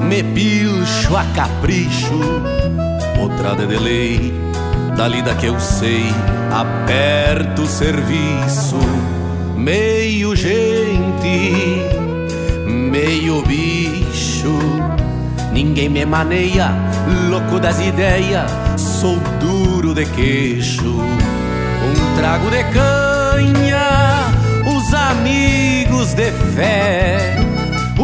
[0.00, 2.20] Me pilcho a capricho,
[3.18, 4.34] outra de lei,
[4.96, 6.12] da lida que eu sei,
[6.52, 8.78] aperto o serviço,
[9.56, 11.80] meio gente,
[12.66, 14.58] meio bicho,
[15.52, 16.70] ninguém me maneia,
[17.30, 24.26] louco das ideias, sou duro de queixo, um trago de canha,
[24.66, 27.45] os amigos de fé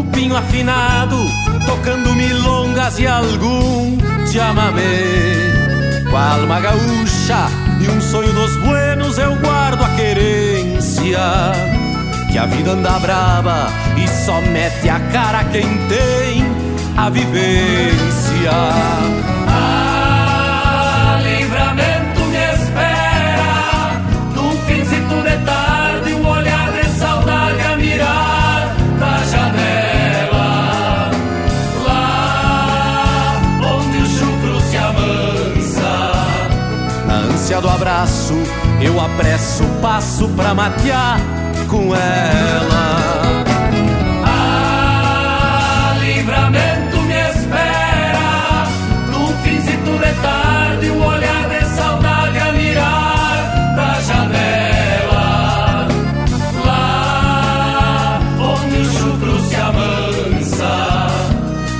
[0.03, 1.17] o pinho afinado,
[1.65, 3.97] tocando milongas e algum
[4.31, 6.03] chamamé.
[6.11, 7.47] Com a alma gaúcha
[7.81, 11.19] e um sonho dos buenos, eu guardo a querência.
[12.31, 16.45] Que a vida anda brava e só mete a cara quem tem
[16.97, 19.12] a vivência.
[37.61, 38.35] Do abraço,
[38.81, 41.21] eu apresso o passo pra matear
[41.69, 43.45] com ela.
[44.25, 48.67] Ah, livramento me espera,
[49.11, 55.89] no finzito de tarde, um olhar de saudade a mirar da janela.
[56.65, 61.07] Lá onde o chucro se amansa.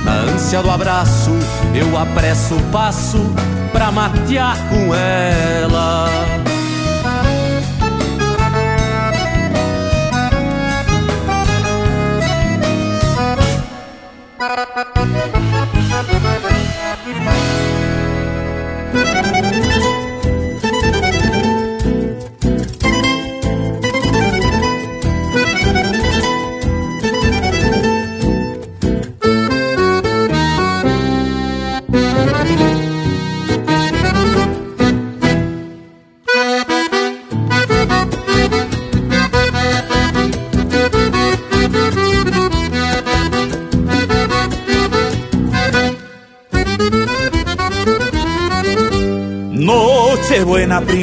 [0.05, 1.31] Na ânsia do abraço,
[1.73, 3.33] eu apresso o passo
[3.73, 6.32] pra matear com ela.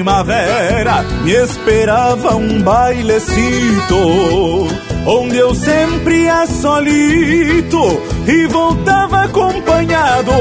[0.00, 4.66] Primavera me esperava um bailecito,
[5.06, 10.32] onde eu sempre ia solito e voltava acompanhado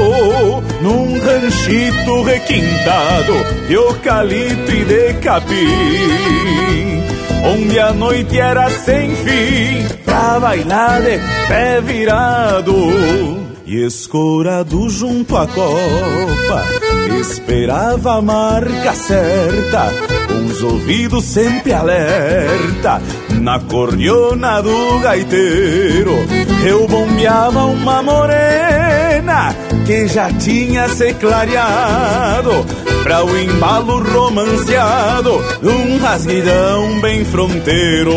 [0.80, 3.34] num ranchito requintado
[3.68, 7.02] de eucalipto e de capim,
[7.44, 13.39] onde a noite era sem fim pra bailar de pé virado
[13.70, 16.64] e escorado junto à copa,
[17.20, 19.92] esperava a marca certa,
[20.26, 23.00] com os ouvidos sempre alerta,
[23.40, 26.16] na cordiona do gaiteiro,
[26.66, 29.54] eu bombeava uma morena
[29.86, 32.50] que já tinha se clareado,
[33.04, 38.10] pra o embalo romanceado, um rasguidão bem fronteiro.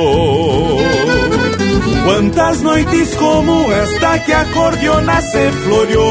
[2.03, 6.05] Quantas noites como esta que a cordiona se floreou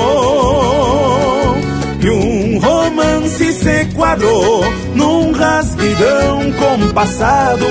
[2.01, 4.65] E um romance se quadrou
[4.95, 7.67] num rasguidão compassado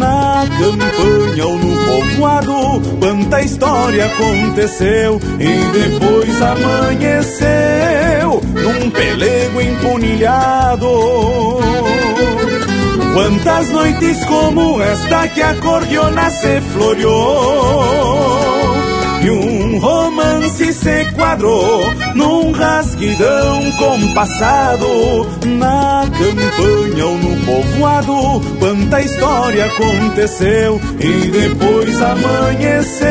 [0.00, 10.88] Na campanha ou no povoado Quanta história aconteceu e depois amanheceu Num pelego empunilhado
[13.12, 17.82] Quantas noites como esta que a cordiona se floreou?
[19.22, 21.84] E um romance se quadrou
[22.14, 24.86] num rasguidão compassado.
[25.46, 30.80] Na campanha ou no povoado Quanta história aconteceu.
[30.98, 33.10] E depois amanheceu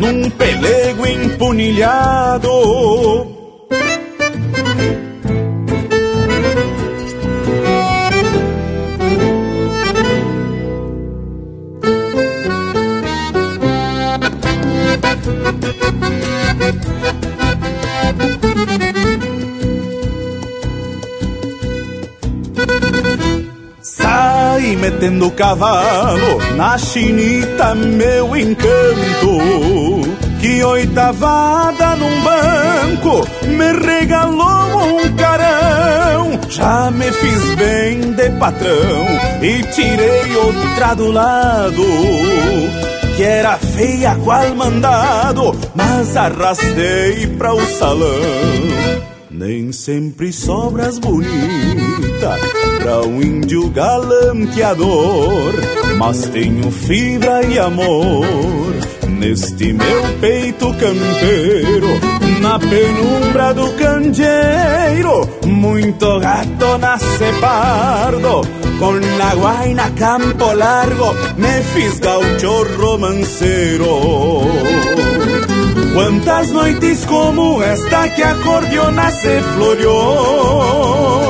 [0.00, 2.48] Num pelego empunilhado
[23.82, 29.40] Sai metendo cavalo na chinita, meu encanto.
[30.40, 36.40] Que oitavada num banco me regalou um carão.
[36.48, 39.06] Já me fiz bem de patrão
[39.42, 41.84] e tirei outra do lado
[43.16, 48.08] que era feia qual mandado, mas arrastei pra o salão.
[49.30, 52.38] Nem sempre sobras bonita
[52.80, 55.54] pra um índio galanteador,
[55.98, 58.24] mas tenho fibra e amor
[59.24, 61.88] neste meu peito campeiro,
[62.40, 68.42] na penumbra do candeeiro, muito gato nasce pardo,
[68.78, 74.44] com la guaina campo largo, me fiz gaucho romanceiro.
[75.94, 81.22] Quantas noites como esta que acordeona se floreou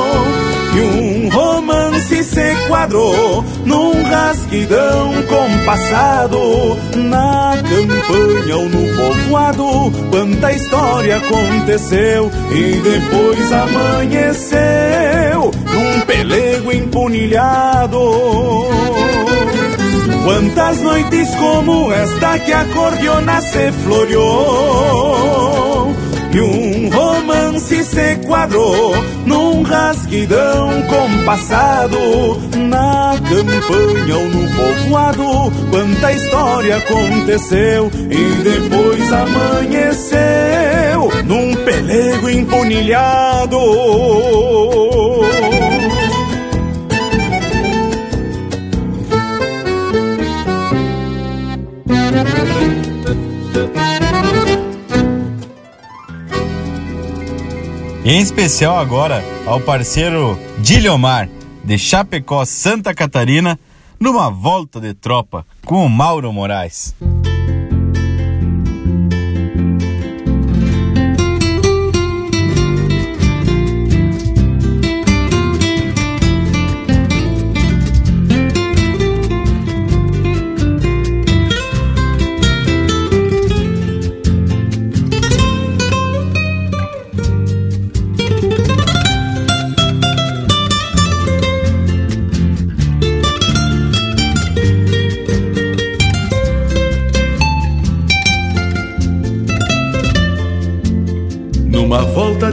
[0.74, 11.18] E um romance se quadrou num rasguidão compassado Na campanha ou no povoado Quanta história
[11.18, 15.13] aconteceu e depois amanheceu
[16.24, 18.00] pelego empunilhado.
[20.24, 24.32] Quantas noites como esta que a acordeona se floreou
[26.32, 28.94] E um romance se quadrou
[29.26, 31.98] num rasguidão compassado
[32.56, 43.58] Na campanha ou no povoado Quanta história aconteceu e depois amanheceu Num pelego empunilhado
[58.04, 61.26] Em especial agora ao parceiro Diliomar,
[61.64, 63.58] de Chapecó, Santa Catarina,
[63.98, 66.94] numa volta de tropa com o Mauro Moraes.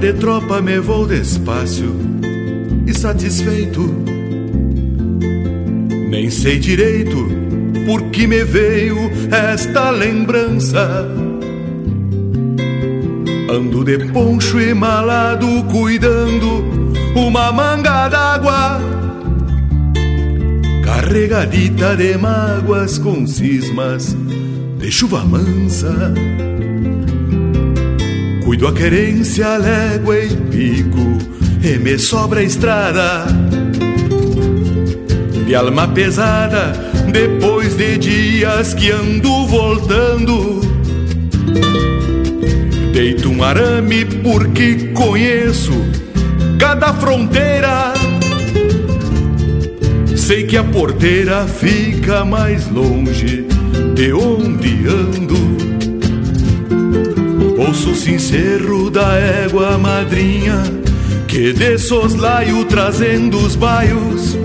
[0.01, 1.95] De tropa me vou despacio
[2.87, 3.83] e satisfeito.
[6.09, 7.29] Nem sei direito
[7.85, 8.97] por que me veio
[9.31, 11.07] esta lembrança.
[13.47, 16.65] Ando de poncho e malado cuidando
[17.15, 18.81] uma manga d'água
[20.83, 24.17] carregadita de mágoas com cismas
[24.79, 26.11] de chuva mansa.
[28.61, 31.17] Cuido a querência, légua e pico,
[31.63, 33.25] e me sobra a estrada.
[35.47, 36.71] De alma pesada,
[37.11, 40.61] depois de dias que ando voltando.
[42.93, 45.73] Deito um arame porque conheço
[46.59, 47.93] cada fronteira.
[50.15, 53.43] Sei que a porteira fica mais longe
[53.95, 55.50] de onde ando.
[57.61, 60.63] Ouço sincero da égua madrinha
[61.27, 64.35] Que de soslaio trazendo os baios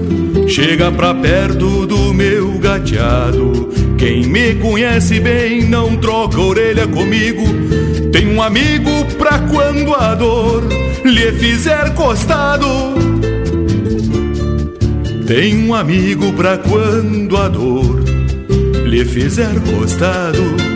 [0.47, 3.69] Chega pra perto do meu gateado.
[3.99, 7.43] Quem me conhece bem não troca orelha comigo.
[8.13, 10.63] Tem um amigo pra quando a dor
[11.05, 12.67] lhe fizer costado.
[15.27, 18.05] Tem um amigo pra quando a dor
[18.87, 20.76] lhe fizer costado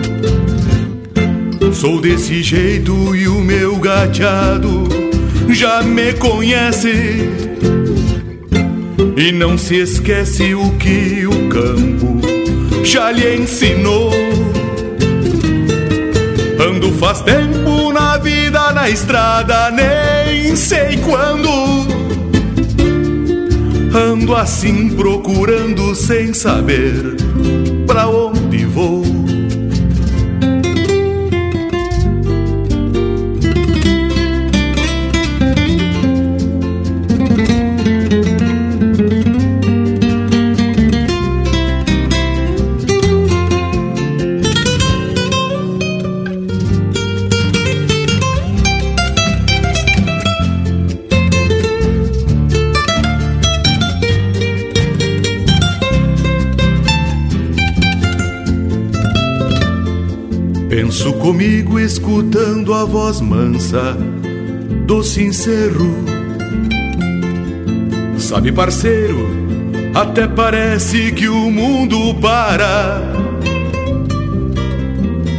[1.81, 4.87] Sou desse jeito e o meu gateado
[5.49, 7.27] já me conhece
[9.17, 12.21] e não se esquece o que o campo
[12.85, 14.13] já lhe ensinou.
[16.61, 21.49] Ando faz tempo na vida, na estrada, nem sei quando.
[23.97, 27.17] Ando assim procurando sem saber
[27.87, 29.20] pra onde vou.
[61.21, 63.95] Comigo escutando a voz mansa
[64.87, 65.95] do sincero.
[68.17, 69.29] Sabe, parceiro,
[69.95, 73.03] até parece que o mundo para.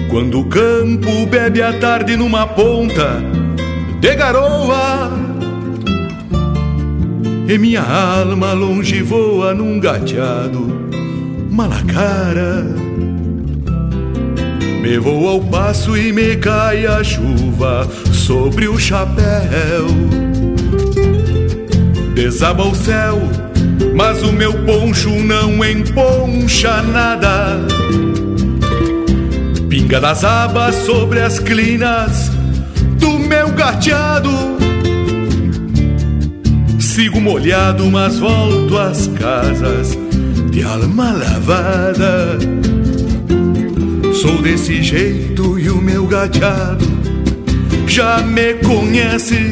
[0.10, 3.22] Quando o campo bebe a tarde numa ponta
[4.00, 5.20] de garoa.
[7.48, 10.68] E minha alma longe voa num gateado
[11.50, 12.91] malacara.
[14.92, 19.88] Me vou ao passo e me cai a chuva sobre o chapéu.
[22.14, 23.18] Desaba o céu,
[23.96, 27.58] mas o meu poncho não emponcha nada.
[29.70, 32.30] Pinga das abas sobre as clinas
[33.00, 34.30] do meu gateado.
[36.82, 39.98] Sigo molhado, mas volto às casas
[40.52, 42.38] de alma lavada.
[44.22, 46.86] Sou desse jeito e o meu gateado
[47.88, 49.52] já me conhece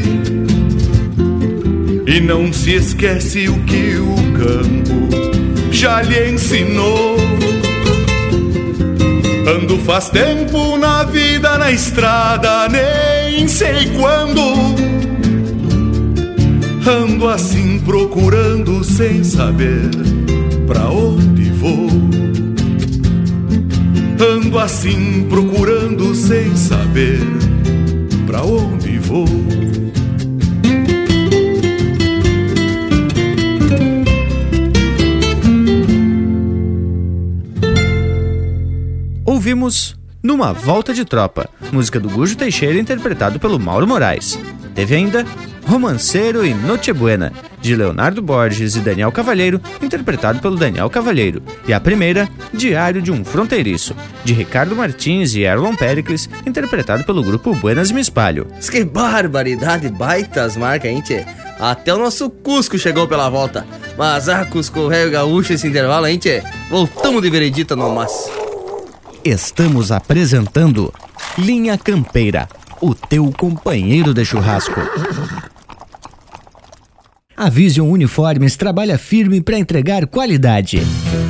[2.06, 7.18] e não se esquece o que o campo já lhe ensinou.
[9.58, 14.40] Ando faz tempo na vida na estrada, nem sei quando.
[16.88, 19.90] Ando assim procurando sem saber
[20.68, 21.39] pra onde.
[24.22, 27.22] Ando assim procurando sem saber
[28.28, 29.26] pra onde vou.
[39.24, 44.38] Ouvimos Numa Volta de Tropa, música do Gujo Teixeira interpretado pelo Mauro Moraes.
[44.80, 45.26] Teve ainda
[45.68, 51.44] Romanceiro e Noche Buena, de Leonardo Borges e Daniel Cavalheiro, interpretado pelo Daniel Cavalheiro.
[51.68, 57.22] E a primeira, Diário de um Fronteiriço, de Ricardo Martins e Erlon Pericles, interpretado pelo
[57.22, 58.48] grupo Buenas Me Espalho.
[58.72, 61.26] Que barbaridade, baitas marcas, hein, tchê?
[61.60, 63.68] Até o nosso Cusco chegou pela volta.
[63.98, 66.42] Mas ah, Cusco, Rei Gaúcho, esse intervalo, hein, tchê?
[66.70, 68.32] Voltamos de veredita no mas.
[69.26, 70.94] Estamos apresentando
[71.38, 72.48] Linha Campeira,
[72.82, 74.80] o teu companheiro de churrasco.
[77.36, 80.82] A Vision Uniformes trabalha firme para entregar qualidade.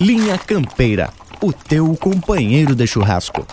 [0.00, 1.10] Linha Campeira,
[1.42, 3.46] o teu companheiro de churrasco.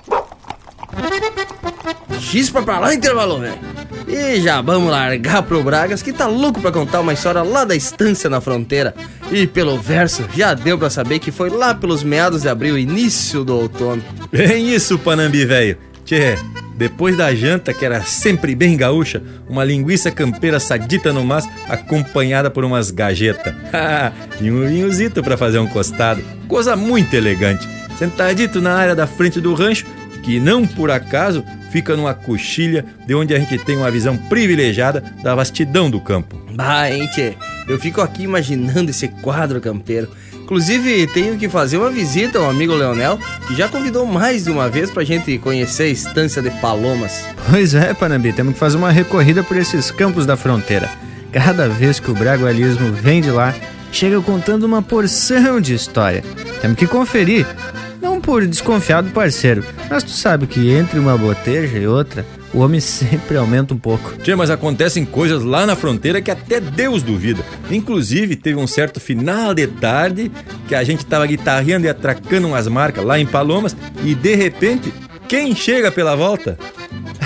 [2.22, 3.60] Chispa pra lá, intervalo, velho.
[4.08, 7.76] E já vamos largar pro Bragas, que tá louco pra contar uma história lá da
[7.76, 8.96] estância na fronteira.
[9.30, 13.44] E pelo verso, já deu pra saber que foi lá pelos meados de abril, início
[13.44, 14.02] do outono.
[14.32, 15.78] É isso, Panambi, velho.
[16.08, 16.38] Tchê,
[16.78, 22.50] depois da janta, que era sempre bem gaúcha, uma linguiça campeira sadita no mas, acompanhada
[22.50, 23.54] por umas gajetas.
[24.40, 26.24] e um vinhozito para fazer um costado.
[26.48, 27.68] Coisa muito elegante.
[28.00, 29.86] Sentadito na área da frente do rancho,
[30.24, 35.04] que não por acaso fica numa coxilha de onde a gente tem uma visão privilegiada
[35.22, 36.42] da vastidão do campo.
[36.56, 37.34] Bah, hein, tchê?
[37.68, 40.08] Eu fico aqui imaginando esse quadro campeiro.
[40.48, 44.70] Inclusive, tenho que fazer uma visita ao amigo Leonel, que já convidou mais de uma
[44.70, 47.22] vez pra gente conhecer a estância de Palomas.
[47.50, 50.90] Pois é, Panambi, temos que fazer uma recorrida por esses campos da fronteira.
[51.34, 53.54] Cada vez que o bragualismo vem de lá,
[53.92, 56.24] chega contando uma porção de história.
[56.62, 57.46] Temos que conferir.
[58.02, 62.60] Não por desconfiar do parceiro, mas tu sabe que entre uma boteja e outra, o
[62.60, 64.18] homem sempre aumenta um pouco.
[64.18, 67.44] Tchê, mas acontecem coisas lá na fronteira que até Deus duvida.
[67.70, 70.32] Inclusive, teve um certo final de tarde
[70.68, 74.94] que a gente tava guitarreando e atracando umas marcas lá em Palomas e de repente,
[75.28, 76.58] quem chega pela volta?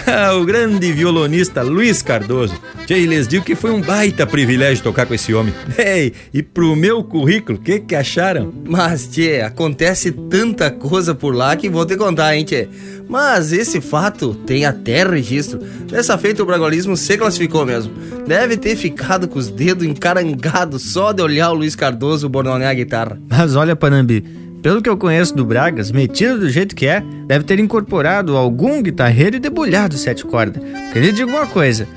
[0.40, 2.56] o grande violonista Luiz Cardoso.
[2.86, 5.54] Tchê, lhes digo que foi um baita privilégio tocar com esse homem.
[5.78, 8.54] Ei, e pro meu currículo, o que que acharam?
[8.68, 12.68] Mas, tchê, acontece tanta coisa por lá que vou te contar, hein, tchê.
[13.08, 15.60] Mas esse fato tem até registro.
[15.90, 17.94] Dessa feita o bragualismo se classificou mesmo.
[18.26, 22.74] Deve ter ficado com os dedos encarangados só de olhar o Luiz Cardoso bordonear a
[22.74, 23.20] guitarra.
[23.30, 24.24] Mas olha, Panambi,
[24.62, 28.82] pelo que eu conheço do Bragas, metido do jeito que é, deve ter incorporado algum
[28.82, 30.62] guitarreiro e debulhado sete cordas.
[30.94, 31.88] Queria dizer uma coisa,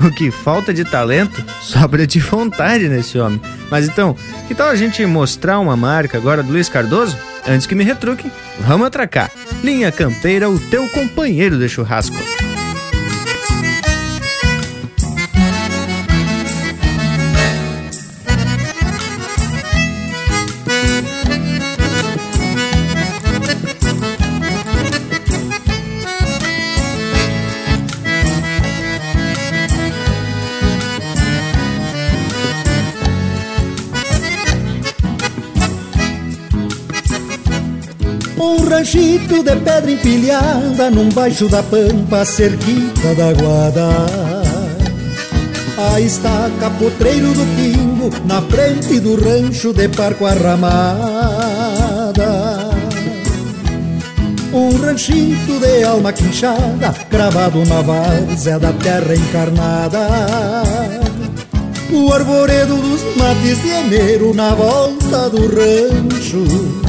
[0.00, 3.40] o que falta de talento sobra de vontade nesse homem.
[3.70, 4.16] Mas então,
[4.48, 7.16] que tal a gente mostrar uma marca agora do Luiz Cardoso?
[7.46, 9.30] antes que me retruquem, vamos atracar.
[9.62, 12.16] Linha Campeira, o teu companheiro de churrasco.
[38.74, 43.88] Ranchito de pedra empilhada num baixo da pampa cerquita da guada.
[45.78, 50.64] A estaca potreiro do pingo na frente do rancho de parco arramada.
[54.52, 60.08] Um ranchito de alma quinchada cravado na várzea da terra encarnada.
[61.92, 66.83] O arvoredo dos mates de enero na volta do rancho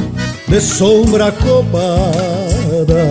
[0.48, 3.04] de sombra copada.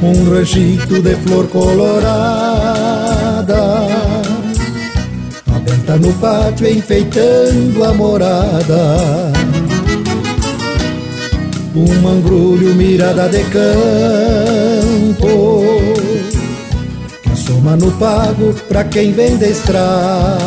[0.00, 1.96] Um ranchito de flor colorada,
[5.54, 9.32] aberta no pátio enfeitando a morada.
[11.74, 15.26] Um mangrulho mirada de campo,
[17.22, 20.38] que soma no pago pra quem vem da estrada.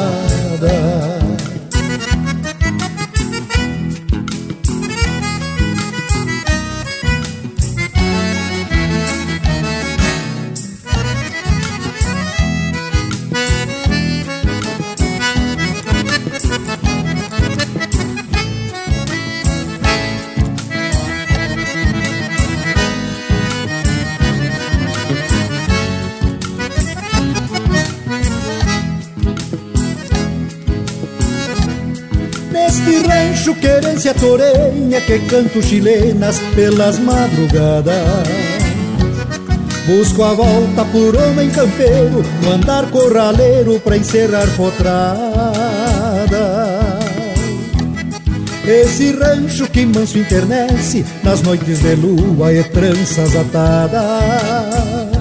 [33.56, 38.28] Querência torenha que canto chilenas pelas madrugadas.
[39.86, 45.12] Busco a volta por homem campeiro, no andar corraleiro pra encerrar potrada.
[48.66, 55.12] Esse rancho que manso internece nas noites de lua e tranças atadas.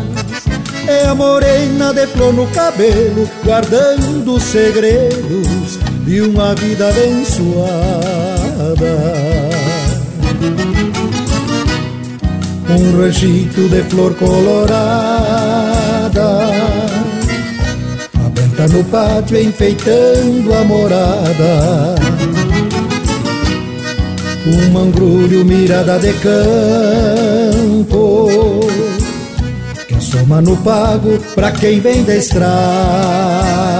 [0.87, 5.80] É a morena de flor no cabelo, guardando os segredos
[6.11, 7.55] de uma vida abençoada.
[12.69, 14.81] Um ranchito de flor colorada,
[18.27, 21.95] aberta no pátio enfeitando a morada.
[24.49, 27.87] Um mangrulho mirada de campo,
[29.87, 33.80] que soma no pago pra quem vem da estrada.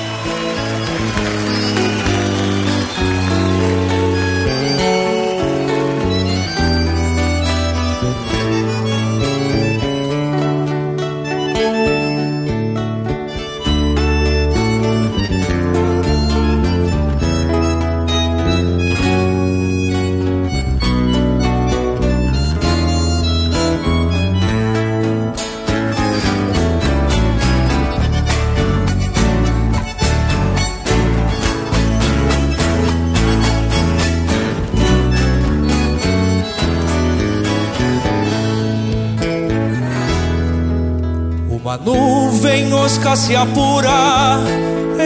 [43.21, 44.39] se apura,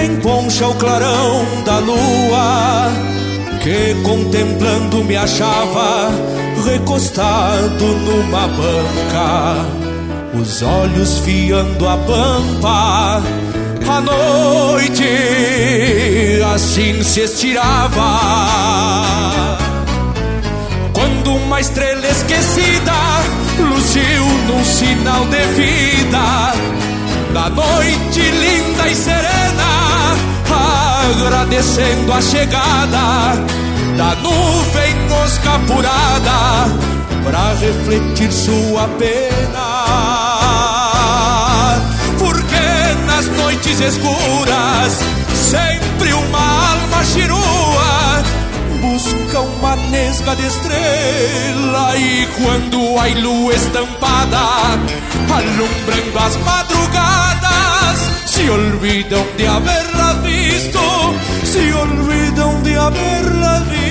[0.06, 2.90] emponcha o clarão da lua,
[3.62, 6.12] que contemplando me achava
[6.66, 9.66] recostado numa banca,
[10.34, 13.22] os olhos fiando a pampa.
[13.88, 15.04] A noite
[16.54, 18.18] assim se estirava.
[20.94, 22.94] Quando uma estrela esquecida
[23.60, 26.76] luziu num sinal de vida
[27.36, 30.16] da noite linda e serena,
[31.12, 33.36] agradecendo a chegada
[33.98, 36.72] da nuvem oscapurada
[37.26, 39.66] para refletir sua pena.
[42.18, 45.00] Porque nas noites escuras,
[45.52, 48.24] sempre uma alma chirua
[49.76, 54.40] busca uma nesga de estrela e quando a lua estampada
[55.34, 60.80] alumbrando as madrugadas se olvidam de haberla visto,
[61.46, 63.85] se olvidam de haberla visto.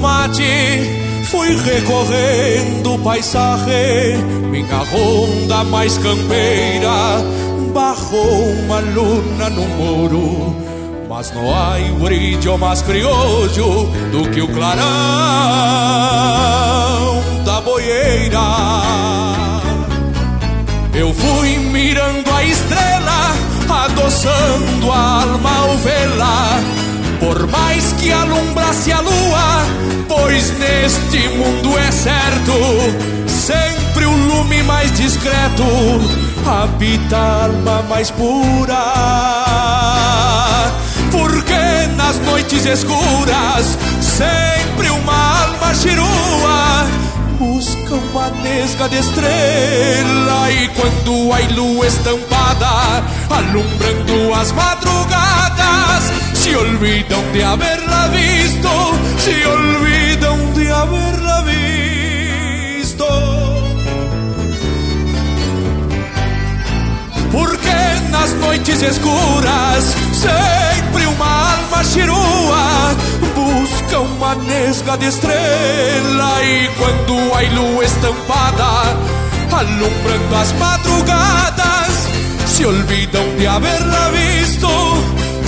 [0.00, 0.42] Mate,
[1.24, 4.16] fui recorrendo o paisaje.
[4.50, 6.90] Minha ronda mais campeira
[7.72, 10.56] barrou uma luna no muro.
[11.08, 14.80] Mas não há brilho mais criollo do que o clarão
[17.44, 18.40] da boieira.
[20.94, 23.34] Eu fui mirando a estrela,
[23.68, 26.80] adoçando a alma ao vela
[27.20, 29.66] por mais que alumbrasse a lua,
[30.30, 32.52] pois neste mundo é certo,
[33.26, 35.64] sempre o lume mais discreto
[36.46, 38.84] habita a alma mais pura.
[41.10, 46.86] Porque nas noites escuras, sempre uma alma chirua
[47.36, 57.20] busca uma nesga de estrela e quando a lua estampada alumbrando as madrugadas se olvidam
[57.32, 58.68] de haberla visto,
[59.18, 59.89] se olvidam
[60.82, 63.04] haberla visto.
[67.30, 72.96] Porque nas noites escuras sempre uma alma chirua
[73.34, 78.96] busca uma nesga de estrela e quando a lua estampada
[79.52, 82.08] alumbrando as madrugadas
[82.46, 84.70] se olvidam de haberla visto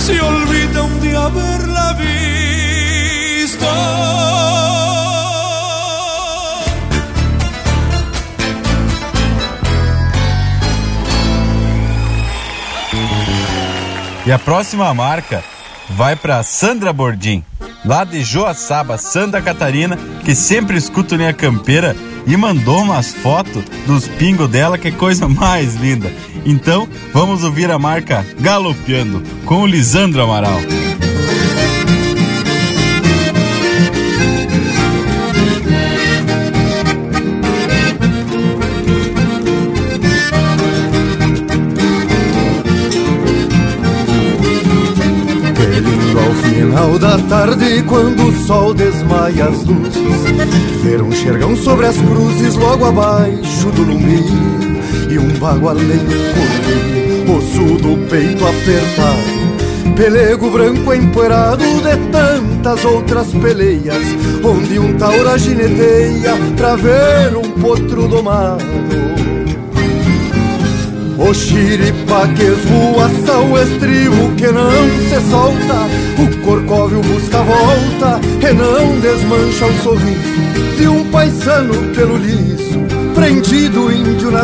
[0.05, 3.65] se olvidam de haberla visto.
[14.25, 15.43] E a próxima marca
[15.89, 17.43] vai para Sandra Bordim,
[17.83, 21.95] lá de Joaçaba, Santa Catarina, que sempre escuta Linha Campeira
[22.25, 26.09] e mandou umas fotos dos pingos dela, que coisa mais linda.
[26.45, 30.59] Então, vamos ouvir a marca Galopeando com o Lisandro Amaral.
[46.73, 52.55] Final da tarde, quando o sol desmaia as luzes, ver um xergão sobre as cruzes
[52.55, 54.23] logo abaixo do lume
[55.07, 64.03] e um bagualeiro correr, osso do peito apertado, pelego branco empoeirado de tantas outras peleias,
[64.43, 69.12] onde um taura gineteia pra ver um potro domado.
[71.17, 74.71] O xiripa que esvoaça o estribo que não
[75.09, 75.87] se solta.
[76.17, 82.79] O corcóvio busca a volta e não desmancha o sorriso De um paisano pelo liso,
[83.15, 84.43] prendido índio na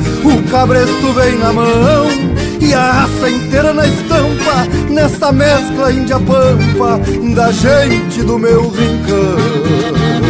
[0.23, 2.07] O cabresto vem na mão
[2.59, 6.99] e a raça inteira na estampa Nesta mescla índia-pampa
[7.33, 10.21] da gente do meu rincão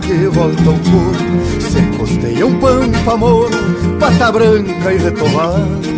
[0.00, 1.60] que volta ao corpo.
[1.60, 3.50] Se costeia um pampa moro,
[3.98, 5.92] pata branca e retomado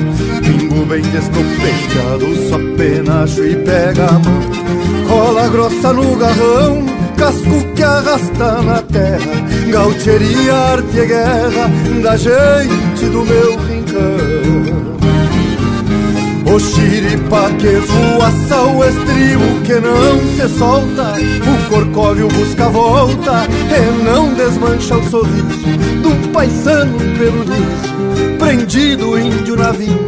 [0.45, 4.43] Pingo bem descompechado, só penacho e pega a mão.
[5.09, 6.85] Cola grossa no garrão,
[7.17, 11.71] casco que arrasta na terra, gaucheria, arte e guerra
[12.03, 13.74] da gente do meu rincão.
[16.55, 21.15] O xiripa que esvoaça o estribo que não se solta.
[21.19, 25.67] O corcóvio busca volta e não desmancha o sorriso
[26.01, 29.99] Do paisano pelo liso, prendido índio na vincha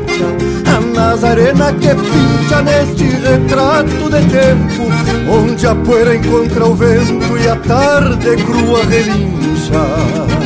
[0.72, 4.88] A Nazarena que pincha neste retrato de tempo
[5.28, 10.45] Onde a poeira encontra o vento e a tarde crua relincha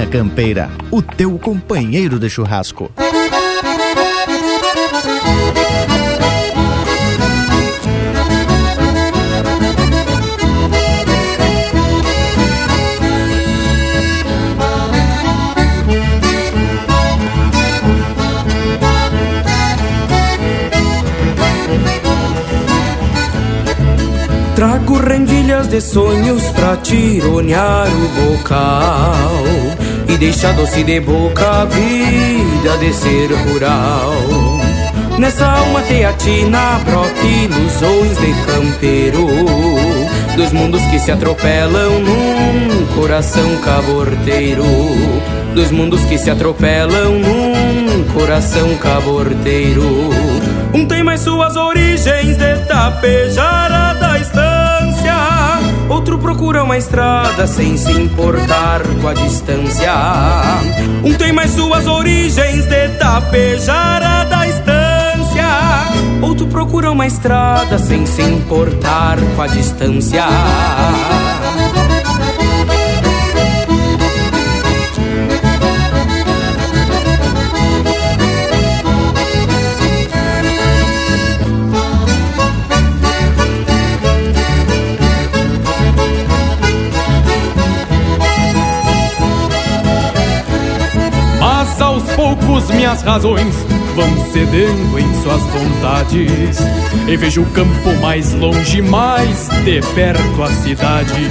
[0.00, 2.90] Linha Campeira, o teu companheiro de churrasco.
[24.56, 29.79] Trago rendilhas de sonhos pra tironear o bocal
[30.20, 34.12] Deixar doce de boca a vida de ser rural.
[35.18, 39.26] Nessa alma teatina brota ilusões de campeiro.
[40.36, 44.62] Dos mundos que se atropelam num coração caborteiro.
[45.54, 50.10] Dos mundos que se atropelam num coração caborteiro.
[50.74, 54.49] Um tem mais suas origens de tapejara da estância
[55.90, 59.92] Outro procura uma estrada sem se importar com a distância.
[61.02, 65.48] Um tem mais suas origens de tapejara da estância.
[66.22, 70.26] Outro procura uma estrada sem se importar com a distância
[92.60, 93.54] poucos minhas razões
[93.94, 96.58] vão cedendo em suas vontades.
[97.08, 101.28] E vejo o campo mais longe, mais de perto a cidade.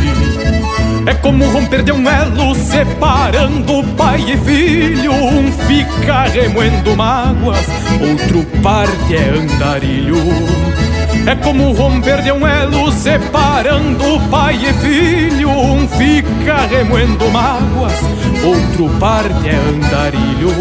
[1.05, 5.13] É como romper de um elo separando pai e filho.
[5.13, 7.65] Um fica remoendo mágoas,
[8.01, 10.88] outro parte é andarilho
[11.25, 15.49] é como romper de um elo separando pai e filho.
[15.49, 17.93] Um fica remoendo mágoas,
[18.43, 20.53] outro parte é andarilho.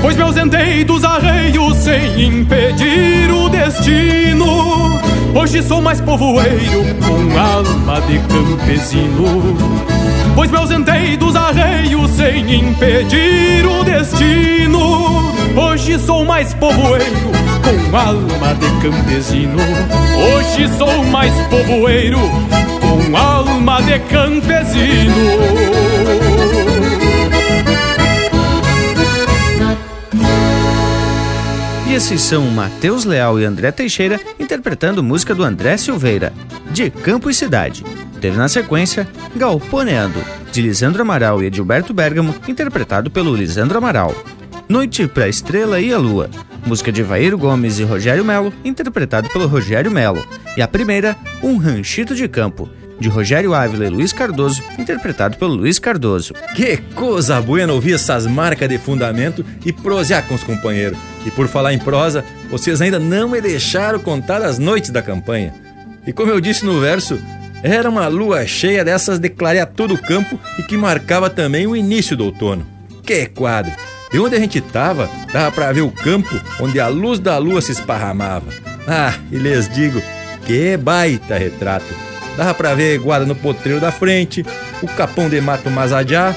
[0.00, 5.00] Pois me ausentei dos arreios sem impedir o destino.
[5.34, 9.56] Hoje sou mais povoeiro com alma de campesino.
[10.34, 15.34] Pois me ausentei dos arreios sem impedir o destino.
[15.56, 19.58] Hoje sou mais povoeiro com alma de campesino
[20.16, 22.18] Hoje sou mais povoeiro
[22.80, 25.14] com alma de campesino
[31.88, 36.32] E esses são Matheus Leal e André Teixeira interpretando música do André Silveira,
[36.72, 37.84] de Campo e Cidade.
[38.20, 40.18] Teve na sequência Galponeando,
[40.50, 44.14] de Lisandro Amaral e Edilberto Bergamo, interpretado pelo Lisandro Amaral.
[44.68, 46.30] Noite pra Estrela e a Lua,
[46.66, 50.26] música de Vairo Gomes e Rogério Melo, interpretado pelo Rogério Melo.
[50.56, 52.68] E a primeira, Um Ranchito de Campo,
[52.98, 56.34] de Rogério Ávila e Luiz Cardoso, interpretado pelo Luiz Cardoso.
[56.54, 60.98] Que coisa buena ouvir essas marcas de fundamento e prosear com os companheiros.
[61.26, 65.52] E por falar em prosa, vocês ainda não me deixaram contar as noites da campanha.
[66.06, 67.18] E como eu disse no verso,
[67.62, 71.74] era uma lua cheia dessas de clarear todo o campo e que marcava também o
[71.74, 72.66] início do outono.
[73.02, 73.72] que quadro!
[74.14, 77.60] De onde a gente tava, dava pra ver o campo onde a luz da lua
[77.60, 78.46] se esparramava.
[78.86, 80.00] Ah, e lhes digo,
[80.46, 81.92] que baita retrato!
[82.36, 84.46] Dava pra ver guarda no potreiro da frente,
[84.80, 86.32] o capão de mato mais adiá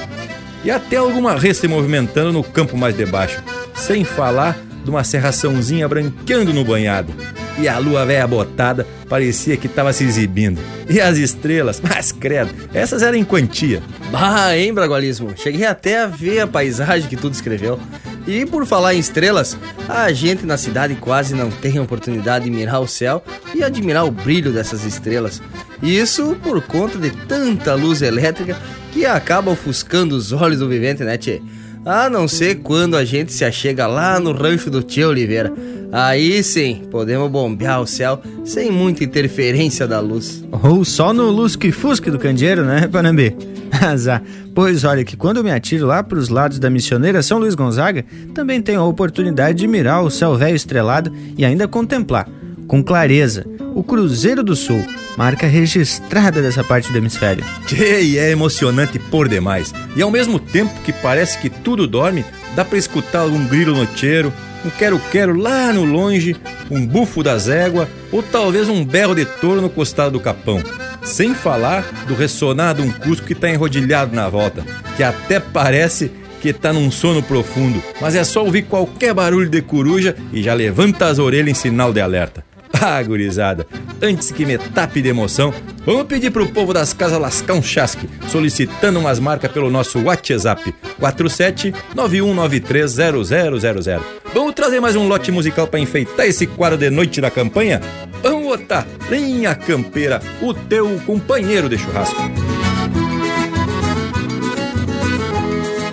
[0.64, 3.40] e até alguma res se movimentando no campo mais debaixo.
[3.76, 7.14] Sem falar de uma serraçãozinha branqueando no banhado.
[7.60, 10.60] E a lua velha botada parecia que estava se exibindo.
[10.88, 13.82] E as estrelas, mas credo, essas eram em quantia.
[14.10, 15.34] Bah, hein, Bragualismo?
[15.36, 17.78] Cheguei até a ver a paisagem que tu descreveu.
[18.26, 19.56] E por falar em estrelas,
[19.88, 23.24] a gente na cidade quase não tem a oportunidade de mirar o céu
[23.54, 25.42] e admirar o brilho dessas estrelas.
[25.82, 28.56] Isso por conta de tanta luz elétrica
[28.92, 31.40] que acaba ofuscando os olhos do vivente, né, tchê?
[31.84, 35.52] A não ser quando a gente se achega lá no rancho do tio Oliveira.
[35.90, 40.44] Aí sim, podemos bombear o céu sem muita interferência da luz.
[40.62, 43.34] Ou só no lusque-fusque do candeeiro, né, Panambi?
[43.80, 44.22] Azar.
[44.54, 48.04] Pois olha que quando me atiro lá para os lados da missioneira São Luís Gonzaga,
[48.34, 52.28] também tenho a oportunidade de mirar o céu velho estrelado e ainda contemplar,
[52.66, 54.84] com clareza, o Cruzeiro do Sul,
[55.18, 57.44] marca registrada dessa parte do hemisfério.
[57.72, 59.74] E é emocionante por demais.
[59.96, 62.24] E ao mesmo tempo que parece que tudo dorme,
[62.54, 64.32] dá para escutar algum grilo noiteiro,
[64.64, 66.36] um quero-quero lá no longe,
[66.70, 70.62] um bufo das éguas ou talvez um berro de touro no costado do capão.
[71.02, 74.64] Sem falar do ressonar de um cusco que está enrodilhado na volta,
[74.96, 79.62] que até parece que tá num sono profundo, mas é só ouvir qualquer barulho de
[79.62, 82.47] coruja e já levanta as orelhas em sinal de alerta.
[82.80, 83.66] Ah, gurizada,
[84.00, 85.52] antes que me tape de emoção,
[85.84, 90.72] vamos pedir pro povo das casas lascar um chasque, solicitando umas marcas pelo nosso WhatsApp
[91.00, 94.00] 4791930000.
[94.34, 97.80] Vamos trazer mais um lote musical para enfeitar esse quadro de noite da campanha?
[98.22, 102.16] Vamos botar Linha Campeira, o teu companheiro de churrasco.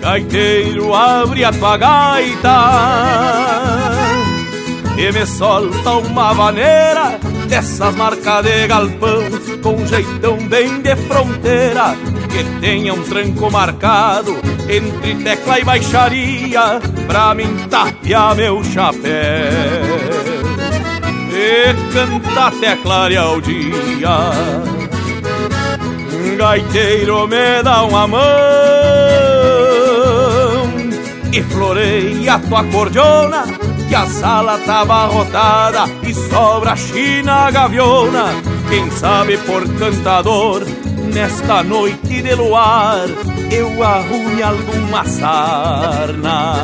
[0.00, 3.75] Gaiteiro, abre a tua gaita
[4.96, 7.18] e me solta uma vaneira
[7.48, 9.22] dessas marcas de galpão
[9.62, 11.94] com jeitão bem de fronteira
[12.30, 14.36] que tenha um tranco marcado
[14.68, 19.12] entre tecla e baixaria pra mim tapear meu chapéu
[21.30, 24.30] e canta até clarear o dia.
[26.36, 28.20] Gaiteiro me dá uma mão
[31.32, 33.44] e floreia tua cordiona
[33.88, 38.26] que a sala tá abarrotada e sobra china gaviona.
[38.68, 40.64] Quem sabe por cantador,
[41.14, 43.06] nesta noite de luar,
[43.50, 46.56] eu arrume alguma sarna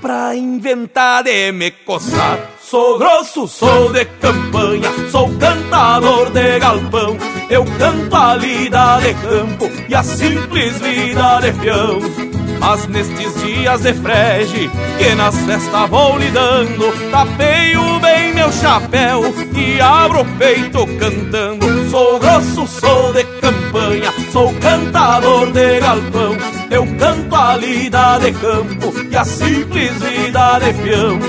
[0.00, 2.38] pra inventar de me coçar.
[2.60, 7.16] Sou grosso, sou de campanha, sou cantador de galpão.
[7.50, 12.35] Eu canto a lida de campo e a simples vida de peão.
[12.68, 14.68] Mas nestes dias de frege,
[14.98, 19.22] que nas festas vou lidando, tapeio bem meu chapéu
[19.54, 21.88] e abro o peito cantando.
[21.88, 26.36] Sou grosso, sou de campanha, sou cantador de galpão.
[26.68, 31.20] Eu canto a lida de campo e a simples vida de peão.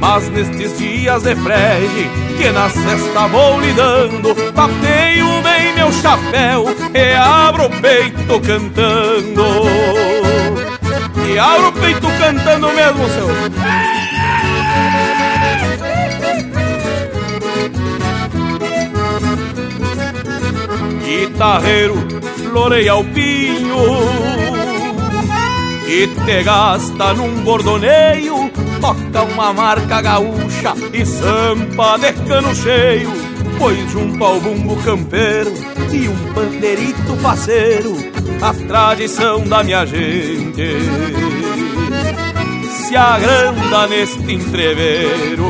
[0.00, 7.14] Mas nestes dias de frege, que na cesta vou lidando, tapeio bem meu chapéu e
[7.14, 10.37] abro o peito cantando.
[11.26, 13.28] E abro o peito cantando mesmo, seu.
[21.04, 21.94] Guitarreiro,
[22.50, 23.78] floreia o pinho
[25.86, 28.50] e te gasta num bordoneio
[28.80, 33.10] toca uma marca gaúcha e sampa de cano cheio,
[33.58, 35.52] pois junto ao bumbo campeiro
[35.92, 37.96] e um pandeirito faceiro,
[38.40, 40.78] a tradição da minha gente
[42.70, 45.44] se agranda neste entreveiro.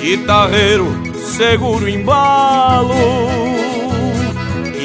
[0.00, 0.86] Guitarreiro,
[1.36, 2.94] seguro embalo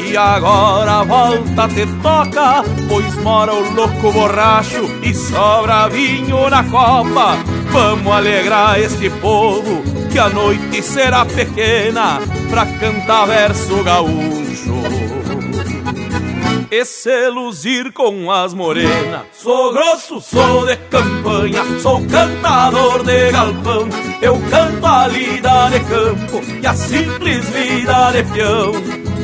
[0.08, 7.57] e agora volta te toca, pois mora o louco borracho e sobra vinho na copa.
[7.72, 12.20] Vamos alegrar este povo, que a noite será pequena
[12.50, 15.08] pra cantar verso gaúcho
[16.72, 19.22] e se luzir com as morenas.
[19.34, 23.88] Sou grosso, sou de campanha, sou cantador de galpão.
[24.22, 28.72] Eu canto a lida de campo e a simples vida de peão.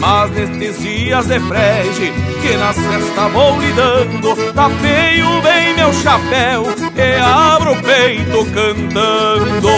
[0.00, 6.64] Mas nestes dias de frege que nas festas vou lidando Tapeio bem meu chapéu
[6.94, 9.68] e abro o peito cantando.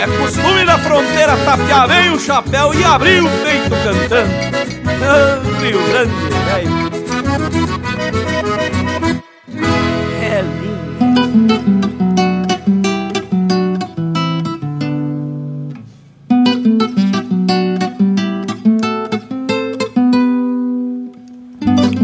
[0.00, 4.58] É costume da fronteira tapear bem o chapéu e abrir o peito cantando.
[5.00, 6.12] Ah, Rio Grande,
[6.44, 6.88] velho
[10.20, 11.77] É lindo
[21.98, 22.00] O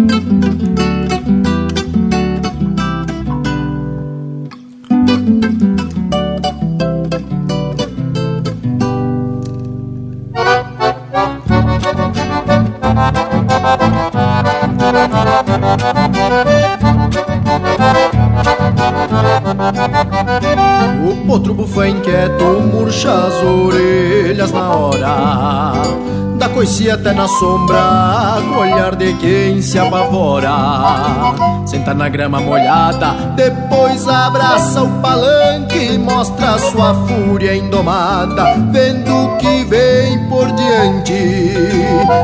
[21.24, 25.72] potro bufa inquieto murcha as orelhas na hora
[26.36, 30.50] Da coice até na sombra, o olhar de quem se apavora.
[31.66, 40.28] Senta na grama molhada, depois abraça o palanque Mostra sua fúria indomada, vendo que vem
[40.28, 41.54] por diante.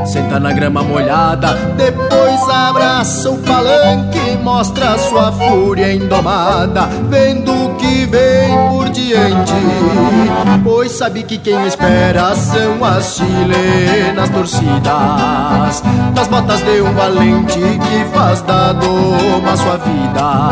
[0.06, 7.49] Senta na grama molhada, depois abraça o palanque Mostra sua fúria indomada, vendo
[8.10, 9.52] vem por diante
[10.62, 15.82] Pois sabe que quem espera são as chilenas torcidas
[16.14, 20.50] Das botas de um valente que faz da doma sua vida.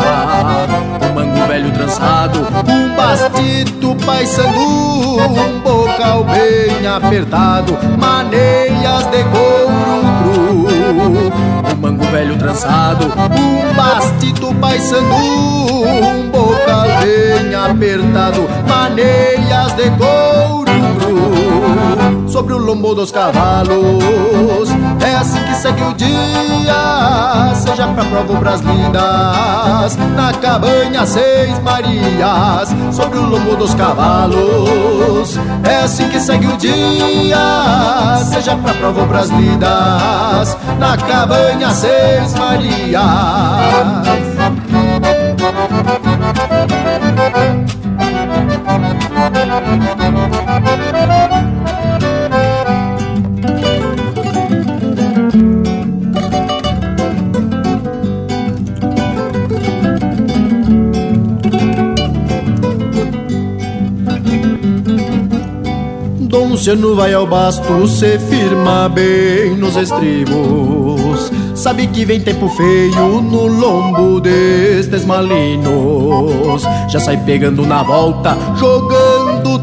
[1.05, 11.71] Um mango velho trançado, um bastito paissandu Um bocal bem apertado, maneias de couro cru.
[11.71, 16.29] Um mango velho trançado, um bastito paissandu Um
[16.99, 22.29] bem apertado, maneias de couro cru.
[22.29, 24.69] Sobre o lombo dos cavalos
[25.03, 27.53] É assim que segue o dia.
[27.55, 32.69] Seja pra prova pras lindas Na cabanha Seis Marias.
[32.91, 37.37] Sobre o lombo dos cavalos É assim que segue o dia.
[38.31, 42.99] Seja pra prova pras lidas Na cabanha Seis Marias
[49.39, 49.45] Dom
[66.49, 71.31] Luciano vai ao basto, se firma bem nos estribos.
[71.55, 76.63] Sabe que vem tempo feio no lombo destes malinos.
[76.89, 79.08] Já sai pegando na volta, jogando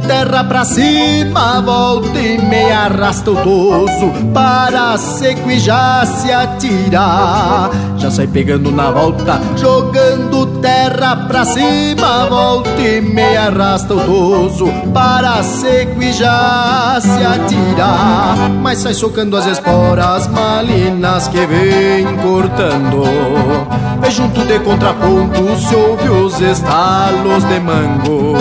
[0.06, 1.60] terra pra cima.
[1.60, 7.70] Volta e meia arrasta o toso para seco e já se atira.
[7.96, 12.26] Já sai pegando na volta, jogando terra pra cima.
[12.26, 18.50] Volta e meia arrasta o toso para seco e já se atira.
[18.62, 23.04] Mas sai socando as esporas malinas que vem cortando.
[24.06, 28.36] E junto de contraponto se ouve os estalos de mango.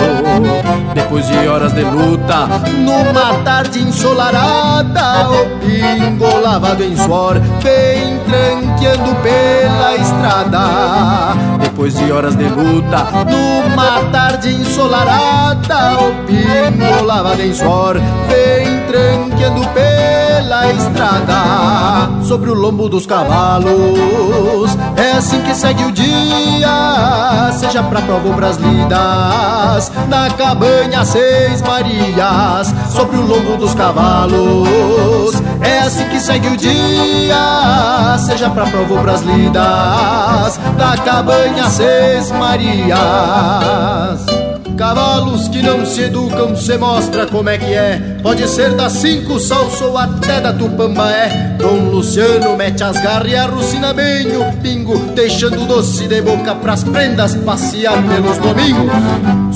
[0.94, 2.46] Depois de horas de luta,
[2.78, 11.58] numa tarde ensolarada, o pingo lavado em suor vem tranqueando pela estrada.
[11.60, 19.66] Depois de horas de luta, numa tarde ensolarada, o pingo lavado em suor vem tranqueando
[19.68, 22.10] pela estrada.
[22.22, 28.34] Sobre o lombo dos cavalos, é assim que segue o dia, seja pra prova ou
[28.34, 36.48] pras lidas, na cabanha Seis Marias, sobre o lombo dos cavalos, é assim que segue
[36.48, 44.45] o dia, seja pra prova ou pras lidas, na cabanha Seis Marias.
[44.76, 48.18] Cavalos que não se educam, se mostra como é que é.
[48.22, 51.56] Pode ser das cinco salso ou até da Tupambaé.
[51.58, 56.84] Dom Luciano mete as garras e arrucina bem o pingo, deixando doce de boca pras
[56.84, 58.92] prendas passear pelos domingos.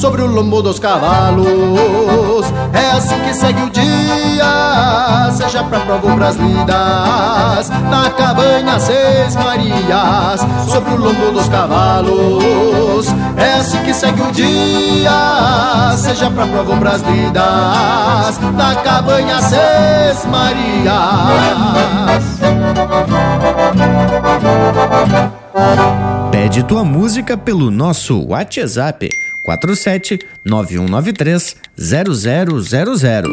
[0.00, 6.16] Sobre o lombo dos cavalos, é assim que segue o dia, seja pra prova ou
[6.16, 7.68] pras lidas.
[7.90, 13.06] Na cabanha Seis Marias, sobre o lombo dos cavalos,
[13.36, 15.09] é assim que segue o dia
[15.96, 20.90] seja pra prova pras lidas Da cabanha Seis Marias.
[26.30, 29.08] Pede tua música pelo nosso WhatsApp
[29.42, 33.30] 47 9193 0000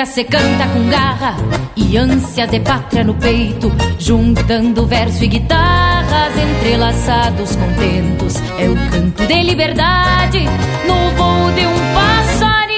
[0.00, 1.36] milonga se canta com garra
[1.76, 8.36] e ânsia de pátria no peito, juntando verso e guitarras entrelaçados contentos.
[8.58, 10.44] É o canto de liberdade
[10.86, 12.70] no voo de um passarinho.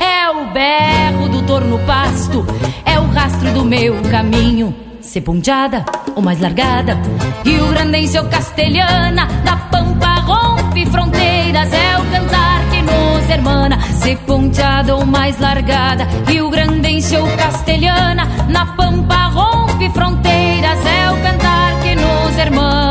[0.00, 2.46] É o berro do torno pasto,
[2.84, 4.74] é o rastro do meu caminho.
[5.00, 5.84] Se ponteada
[6.14, 6.98] ou mais largada,
[7.44, 12.57] Rio Grandense ou castelhana, da pampa rompe fronteiras, é o cantar
[12.88, 13.78] nos hermana.
[14.02, 21.22] Se ponteada ou mais largada, Rio Grandense ou castelhana, na pampa rompe fronteiras, é o
[21.22, 22.88] cantar que nos hermana.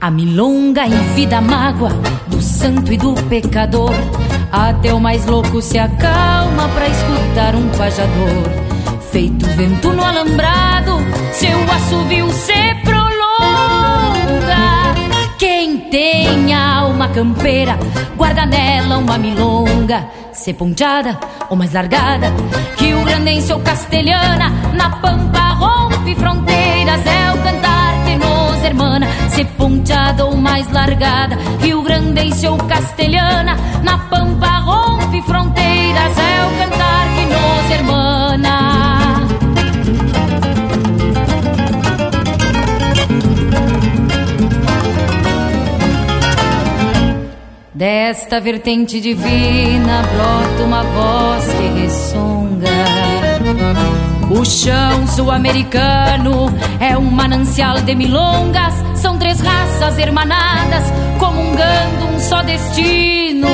[0.00, 1.88] A milonga enfia a mágoa
[2.26, 3.94] do santo e do pecador.
[4.52, 8.73] Até o mais louco se acalma pra escutar um pajador.
[9.14, 10.98] Feito vento no alambrado,
[11.30, 13.06] seu assovio se prolonga.
[15.38, 17.78] Quem tem alma campeira,
[18.16, 20.04] guarda nela uma milonga.
[20.32, 21.16] Se ponteada
[21.48, 22.32] ou mais largada,
[22.76, 29.06] Rio Grandense ou castelhana, na pampa rompe fronteiras, é o cantar que nos hermana.
[29.28, 36.58] Se ponteada ou mais largada, Rio Grandense ou castelhana, na pampa rompe fronteiras, é o
[36.58, 38.13] cantar que nos hermana.
[47.84, 52.70] Desta vertente divina brota uma voz que ressonga.
[54.30, 56.46] O chão sul-americano
[56.80, 58.72] é um manancial de milongas.
[58.94, 60.84] São três raças hermanadas,
[61.18, 63.48] comungando um só destino.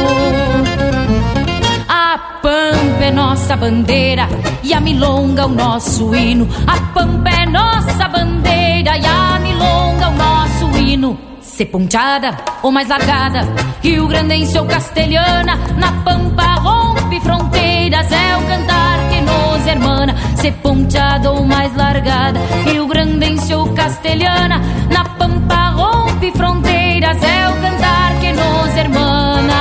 [1.88, 4.28] A pampa é nossa bandeira
[4.62, 6.48] e a milonga o nosso hino.
[6.68, 11.29] A pampa é nossa bandeira e a milonga o nosso hino.
[11.60, 13.40] Se ponteada ou mais largada,
[13.82, 20.14] Rio Grandense ou castelhana, na pampa rompe fronteiras, é o cantar que nos hermana.
[20.36, 24.58] Se ponteada ou mais largada, Rio Grandense ou castelhana,
[24.90, 29.54] na pampa rompe fronteiras, é o cantar que nos hermana.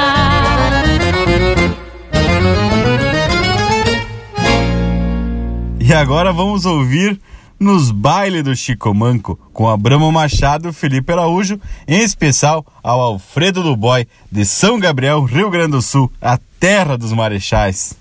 [5.81, 7.19] E agora vamos ouvir
[7.59, 13.75] nos bailes do Chico Manco, com Abramo Machado Felipe Araújo, em especial ao Alfredo do
[13.75, 17.98] Boy, de São Gabriel, Rio Grande do Sul, a terra dos marechais.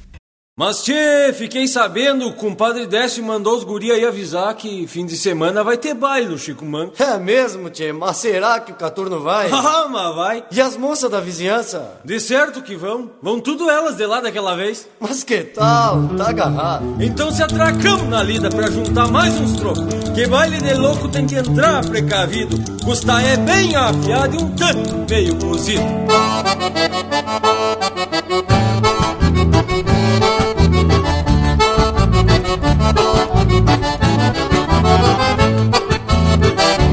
[0.59, 5.17] Mas tchê, fiquei sabendo, o compadre Décio mandou os guri aí avisar que fim de
[5.17, 7.01] semana vai ter baile no Chico Manco.
[7.01, 9.49] É mesmo, tchê, mas será que o Caturno vai?
[9.69, 10.45] Ah, mas vai.
[10.51, 12.01] E as moças da vizinhança?
[12.05, 13.11] De certo que vão.
[13.23, 14.89] Vão tudo elas de lá daquela vez.
[14.99, 16.09] Mas que tal?
[16.17, 16.97] Tá agarrado.
[17.01, 19.85] Então se atracamos na lida pra juntar mais uns trocos.
[20.15, 22.57] Que baile de louco tem que entrar precavido.
[22.85, 25.85] Custa é bem afiado e um tanto meio cozido.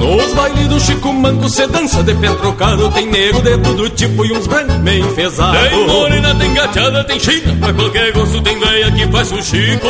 [0.05, 4.25] Nos bailes do Chico Manco cê dança de pé trocado Tem negro de todo tipo
[4.25, 8.59] e uns brancos meio enfesados Tem morena, tem gateada, tem china Pra qualquer gosto tem
[8.59, 9.87] velha que faz o Chico.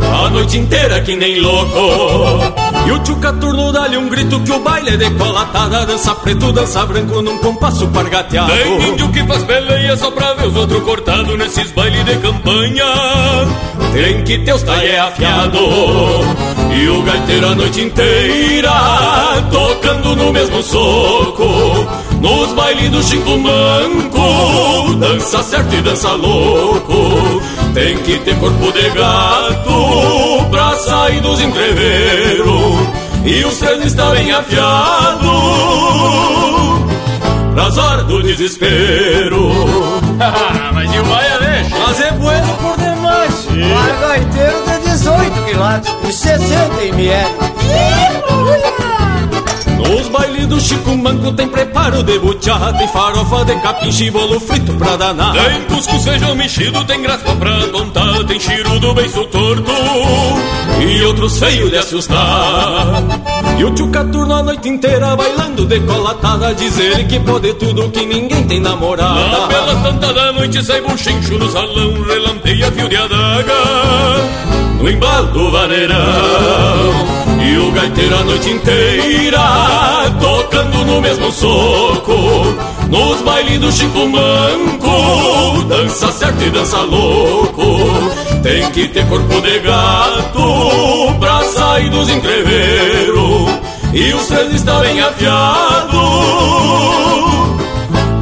[0.00, 4.60] A noite inteira que nem louco E o tio Caturno dá-lhe um grito que o
[4.60, 8.50] baile é decolatada Dança preto, dança branco num compasso pargateado.
[8.50, 12.86] Tem índio que faz peleia só pra ver os outros cortados Nesses bailes de campanha.
[13.92, 15.58] Tem que ter os taie afiado
[16.74, 18.72] E o gaiteiro a noite inteira
[19.50, 21.46] Tocando no mesmo soco.
[22.22, 27.42] Nos bailes do Chico Manco Dança certo e dança louco.
[27.74, 32.77] Tem que ter corpo de gato Pra sair dos entreveiros
[33.28, 35.30] E os treinos está bem afiado
[37.52, 39.50] Pras horas do desespero.
[40.72, 41.78] Mas e o baia deixa?
[41.78, 43.44] Mas é bueno por demais.
[43.44, 47.28] Vai gaiteiro de 18 quilates e 60 ml
[49.78, 54.72] Nos bailes do Chico Manco tem preparo de buchá Tem farofa de capim, bolo frito
[54.74, 55.32] pra danar.
[55.32, 59.72] Tem cuscuz, feijão mexido, tem graspa pra tontar Tem chirudo, beiço torto
[60.80, 63.02] e outros feios de assustar.
[63.58, 68.06] E o tio Caturno a noite inteira bailando decolatada Diz ele que pode tudo, que
[68.06, 69.38] ninguém tem namorada.
[69.38, 75.26] Lá pelas tantas da noite sai buchincho no salão Relampeia fio de adaga no embalo
[75.32, 77.18] do vaneirão.
[77.40, 79.40] E o gaiteiro a noite inteira
[80.20, 82.12] Tocando no mesmo soco
[82.88, 87.62] Nos bailes do Chico Manco Dança certo e dança louco.
[88.42, 93.50] Tem que ter corpo de gato Pra sair dos entreveiros.
[93.94, 96.00] E o sangue está bem afiado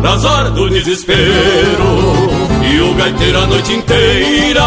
[0.03, 2.36] Nas horas do desespero
[2.69, 4.63] E o gaiteiro a noite inteira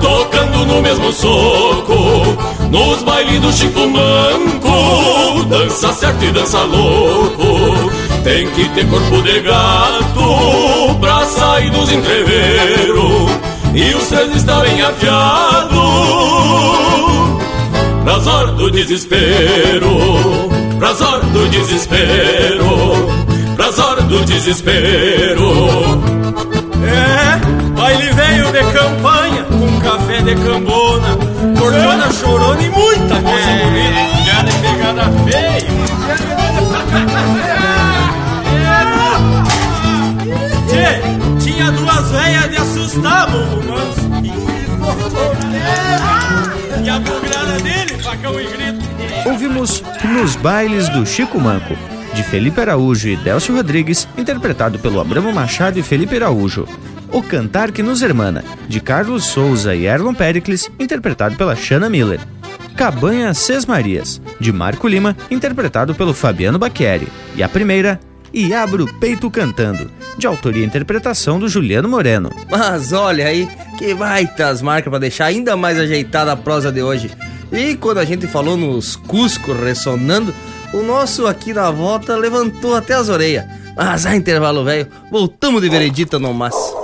[0.00, 2.36] Tocando no mesmo soco
[2.70, 5.44] Nos bailes do Chico Manco.
[5.48, 7.90] Dança certo e dança louco
[8.22, 13.30] Tem que ter corpo de gato Pra sair dos entreveros
[13.74, 15.80] E o sangue está bem afiado
[18.04, 19.88] Pras horas do desespero
[20.78, 23.24] Pras horas do desespero
[23.56, 26.53] Pras horas do desespero
[28.54, 31.16] de campanha Com café de cambona
[31.58, 33.64] Cortona chorona e muita coisa É.
[33.64, 35.74] bonita Já de pegada feia
[40.68, 44.00] Tchê, tinha duas velhas de assustar, bobo manso
[46.84, 48.84] E a bugrada dele, facão e grito
[49.26, 51.74] Ouvimos Nos Bailes do Chico Manco,
[52.14, 56.68] de Felipe Araújo e Delcio Rodrigues, interpretado pelo Abramo Machado e Felipe Araújo.
[57.14, 62.18] O Cantar que nos Hermana, de Carlos Souza e Erlon Pericles, interpretado pela Shanna Miller.
[62.76, 67.06] Cabanha Ses Marias, de Marco Lima, interpretado pelo Fabiano Bacchieri.
[67.36, 68.00] E a primeira,
[68.32, 69.88] E Abro o Peito Cantando,
[70.18, 72.30] de autoria e interpretação do Juliano Moreno.
[72.50, 77.12] Mas olha aí, que baitas marcas pra deixar ainda mais ajeitada a prosa de hoje.
[77.52, 80.34] E quando a gente falou nos Cusco ressonando,
[80.72, 83.44] o nosso aqui na volta levantou até as orelhas.
[83.76, 86.83] Mas a intervalo velho, voltamos de veredita no mas.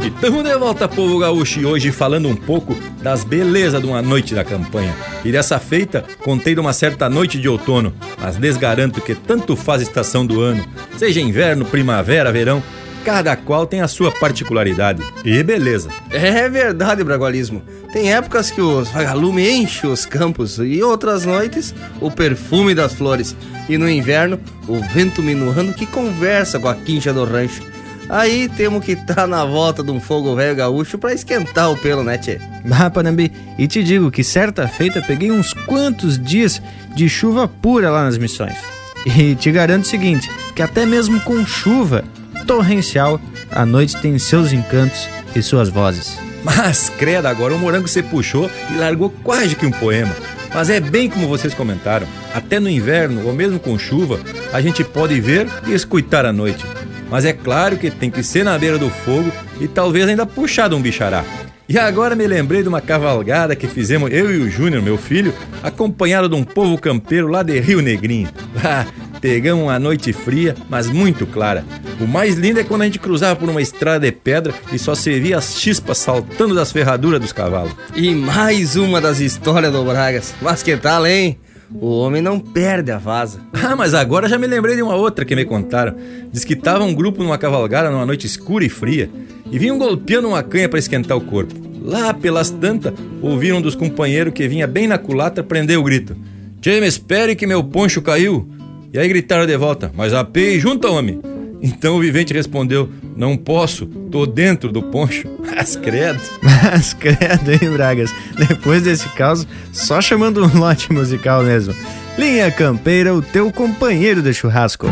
[0.00, 4.34] E de volta, povo gaúcho, e hoje falando um pouco das belezas de uma noite
[4.34, 4.94] da campanha.
[5.24, 9.82] E dessa feita, contei de uma certa noite de outono, mas desgaranto que tanto faz
[9.82, 10.64] estação do ano,
[10.96, 12.62] seja inverno, primavera, verão,
[13.04, 15.02] cada qual tem a sua particularidade.
[15.24, 15.88] E beleza.
[16.10, 17.62] É verdade, Bragualismo.
[17.92, 23.34] Tem épocas que os vagalumes enchem os campos e outras noites o perfume das flores.
[23.68, 27.62] E no inverno, o vento minuano que conversa com a quincha do rancho.
[28.08, 31.76] Aí temos que estar tá na volta de um fogo velho gaúcho pra esquentar o
[31.76, 32.40] pelo, né, tchê?
[32.70, 36.62] Ah, Panambi, e te digo que certa feita peguei uns quantos dias
[36.94, 38.56] de chuva pura lá nas missões.
[39.04, 42.04] E te garanto o seguinte, que até mesmo com chuva
[42.46, 43.20] torrencial,
[43.50, 45.06] a noite tem seus encantos
[45.36, 46.18] e suas vozes.
[46.42, 50.14] Mas, credo, agora o morango você puxou e largou quase que um poema.
[50.54, 54.18] Mas é bem como vocês comentaram, até no inverno, ou mesmo com chuva,
[54.52, 56.64] a gente pode ver e escutar a noite.
[57.10, 60.68] Mas é claro que tem que ser na beira do fogo e talvez ainda puxar
[60.68, 61.24] de um bichará.
[61.68, 65.34] E agora me lembrei de uma cavalgada que fizemos eu e o Júnior, meu filho,
[65.62, 68.28] acompanhado de um povo campeiro lá de Rio Negrinho.
[68.64, 68.86] Ah,
[69.20, 71.64] pegamos uma noite fria, mas muito clara.
[72.00, 74.94] O mais lindo é quando a gente cruzava por uma estrada de pedra e só
[74.94, 77.72] se via as chispas saltando das ferraduras dos cavalos.
[77.94, 80.34] E mais uma das histórias do Bragas.
[80.40, 81.38] Mas que tal, hein?
[81.72, 83.40] O homem não perde a vaza.
[83.60, 85.94] Ah, mas agora já me lembrei de uma outra que me contaram.
[86.32, 89.10] Diz que tava um grupo numa cavalgada numa noite escura e fria
[89.50, 91.54] e vinham golpeando uma canha para esquentar o corpo.
[91.82, 96.16] Lá pelas tantas, ouviram um dos companheiros que vinha bem na culatra prender o grito:
[96.62, 98.48] Tchê, me espere que meu poncho caiu.
[98.92, 101.20] E aí gritaram de volta: Mas a e junta, homem.
[101.60, 105.28] Então o vivente respondeu: Não posso, tô dentro do poncho.
[105.44, 106.20] Mas credo.
[106.42, 108.10] Mas credo, hein, Bragas?
[108.36, 111.74] Depois desse caos, só chamando um lote musical mesmo.
[112.16, 114.86] Linha Campeira, o teu companheiro de churrasco.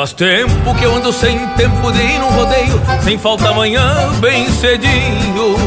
[0.00, 4.48] Faz tempo que eu ando sem tempo de ir num rodeio, sem falta amanhã, bem
[4.48, 5.58] cedinho.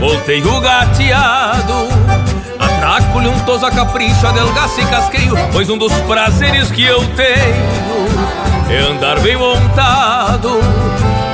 [0.00, 1.86] Voltei o gateado,
[2.58, 8.68] atraco-lhe um toso a capricho, adelgaço e casqueio, pois um dos prazeres que eu tenho
[8.68, 10.58] é andar bem montado.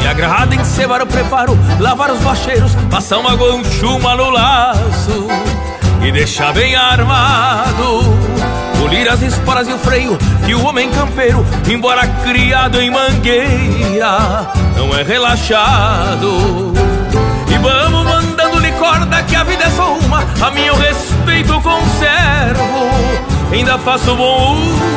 [0.03, 5.29] Me agrada em cebar o preparo, lavar os bacheiros, passar uma gonchuma no laço
[6.07, 8.14] e deixar bem armado
[8.95, 10.17] polir as esporas e o freio
[10.47, 16.73] que o homem campeiro, embora criado em mangueira, não é relaxado.
[17.53, 22.89] E vamos mandando-lhe corda que a vida é só uma, a meu respeito conservo,
[23.53, 24.95] ainda faço bom uso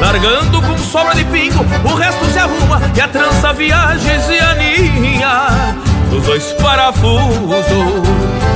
[0.00, 5.74] Largando com sobra de pingo, o resto se arruma e a trança viagens e aninha
[6.10, 8.47] dos dois parafusos.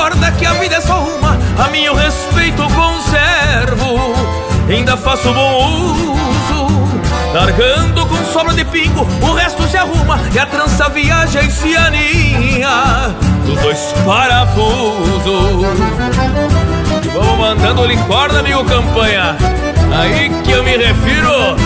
[0.00, 4.14] E vamos mandando-lhe corda que a vida é só uma, a minha respeito conservo,
[4.68, 6.66] ainda faço bom uso.
[7.34, 11.76] Largando com sobra de pingo, o resto se arruma e a trança viaja e se
[11.76, 13.14] aninha
[13.44, 15.66] dos dois parafusos.
[17.12, 19.36] Vamos mandando-lhe corda, amigo campanha,
[19.92, 21.56] aí que eu me refiro.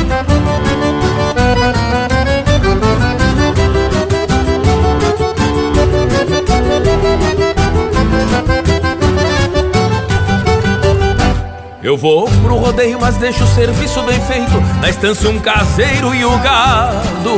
[11.85, 14.59] Eu vou pro rodeio, mas deixo o serviço bem feito.
[14.81, 17.37] Na estância um caseiro e o gado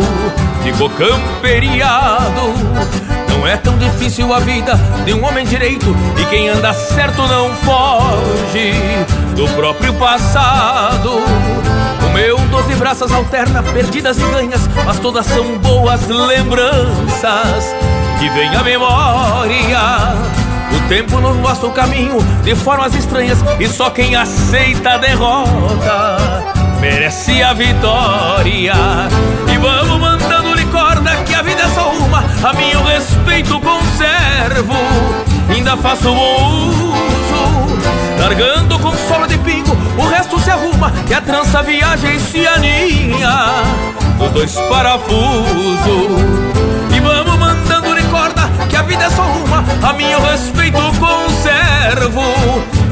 [0.63, 2.55] ficou camperiado.
[3.29, 5.95] Não é tão difícil a vida de um homem direito.
[6.17, 8.73] E quem anda certo não foge
[9.35, 11.11] do próprio passado.
[12.07, 17.75] O meu doze braças alterna perdidas e ganhas, mas todas são boas lembranças
[18.21, 20.46] que vem à memória.
[20.73, 26.57] O tempo nos mostra o caminho de formas estranhas e só quem aceita a derrota
[26.81, 28.75] merece a vitória.
[29.53, 34.75] E vamos mandando-lhe corda que a vida é só uma, a minha respeito conservo,
[35.49, 36.97] ainda faço bom uso.
[38.19, 42.47] Largando com sobra de pingo, o resto se arruma e a trança viaja e se
[42.47, 43.47] aninha
[44.19, 46.56] dos dois parafusos
[48.87, 52.23] vida é só uma, a minha respeito conservo,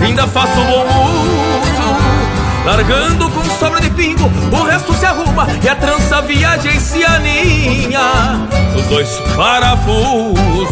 [0.00, 2.24] ainda faço bom uso.
[2.64, 7.04] Largando com sobra de pingo, o resto se arruma e a trança viaja e se
[7.04, 8.48] aninha.
[8.76, 10.68] Os dois parafusos,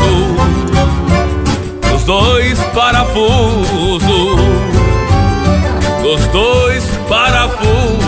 [1.94, 4.02] os dois parafusos,
[6.02, 8.01] os dois parafusos.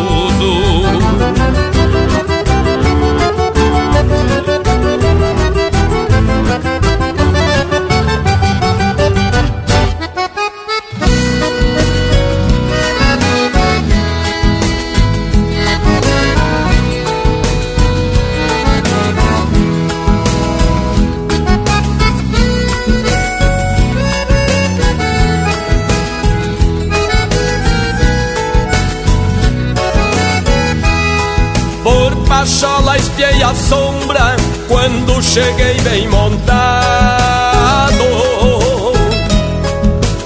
[32.45, 34.37] Pachola espiei a sombra
[34.69, 36.45] quando cheguei bem montado.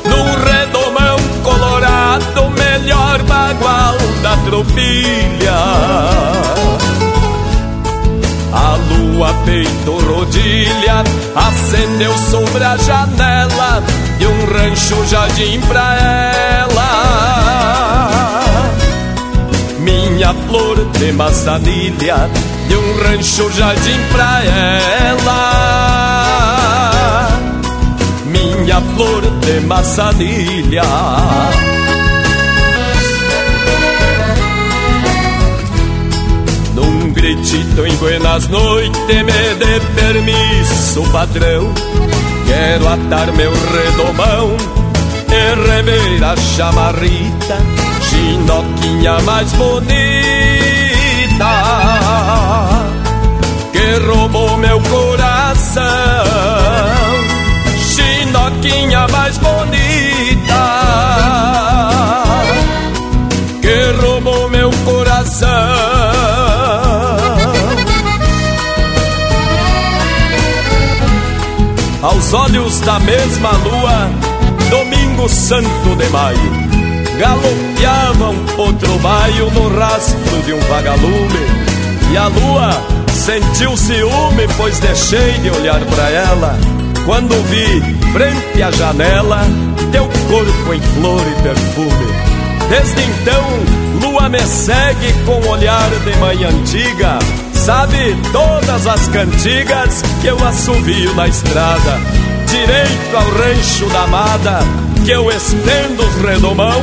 [0.05, 5.61] Num redomão colorado, melhor bagual da tropilha.
[8.53, 11.05] A lua peito rodilha
[11.36, 13.81] acendeu sobre a janela
[14.19, 16.59] de um rancho jardim pra ela
[20.19, 22.28] minha flor de maçanilha
[22.66, 25.39] de um rancho jardim pra ela.
[28.27, 30.82] Minha flor de maçanilha.
[36.74, 41.73] Num gritito em buenas noites me dê permisso, patrão.
[42.45, 44.57] Quero atar meu redomão
[45.28, 47.88] e rever a chamarrita
[48.19, 49.89] Chinoquinha mais bonita
[53.73, 55.85] Que roubou meu coração.
[57.78, 60.65] Chinoquinha mais bonita
[63.62, 65.49] Que roubou meu coração.
[72.03, 74.11] Aos olhos da mesma lua
[74.70, 76.88] Domingo Santo de Maio
[77.19, 81.47] Galopeava um potro baio no rastro de um vagalume.
[82.12, 82.70] E a lua
[83.12, 86.57] sentiu ciúme, pois deixei de olhar para ela.
[87.05, 87.82] Quando vi,
[88.12, 89.40] frente à janela,
[89.90, 92.07] teu corpo em flor e perfume.
[92.69, 93.45] Desde então,
[94.01, 97.19] lua me segue com olhar de mãe antiga.
[97.53, 102.01] Sabe todas as cantigas que eu assovio na estrada?
[102.47, 106.83] Direito ao rancho da amada que eu estendo os redomão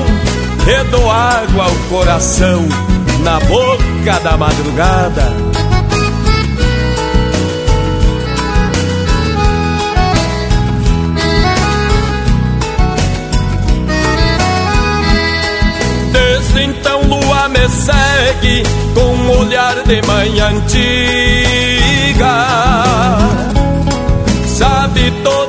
[0.68, 2.66] e dou água ao coração
[3.20, 5.32] na boca da madrugada.
[16.12, 18.64] Desde então lua me segue
[18.96, 21.76] com um olhar de mãe antiga
[24.48, 25.45] Sabe todas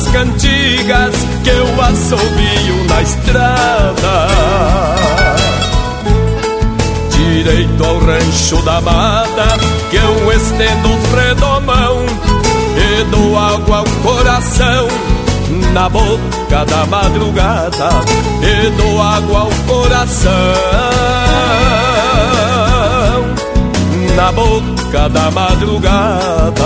[0.00, 1.14] as cantigas
[1.44, 4.26] que eu assobio na estrada.
[7.42, 9.56] Jeito ao rancho da mata
[9.90, 12.04] Que eu estendo os redomão
[12.76, 14.86] E dou água ao coração
[15.72, 17.88] Na boca da madrugada
[18.42, 20.30] E dou água ao coração
[24.14, 26.60] Na boca da madrugada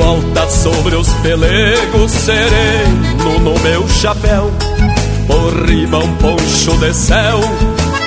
[0.00, 4.50] volta sobre os pelegos sereno no meu chapéu.
[5.26, 7.38] Por riba um poncho de céu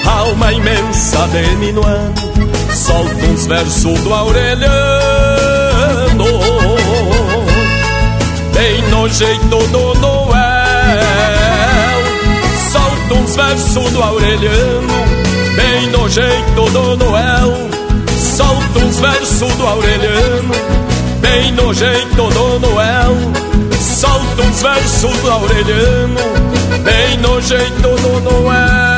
[0.06, 2.14] Alma imensa de minuano
[2.74, 4.74] Solta uns versos do Aureliano.
[8.53, 10.34] Bem no jeito do Noel.
[12.72, 14.94] Solta uns versos do Aureliano.
[15.56, 17.70] Bem no jeito do Noel.
[18.36, 20.93] Solta uns versos do Aureliano
[21.24, 23.16] bem no jeito do Noel.
[23.80, 26.20] Solta uns versos do Aureliano,
[26.84, 28.93] bem no jeito do Noel.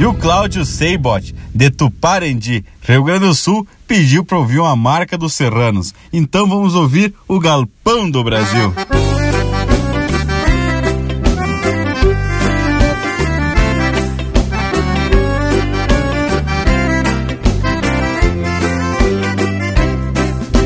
[0.00, 5.18] E o Cláudio Seibot, de Tuparendi, Rio Grande do Sul, pediu para ouvir uma marca
[5.18, 5.92] dos serranos.
[6.10, 8.72] Então vamos ouvir o Galpão do Brasil.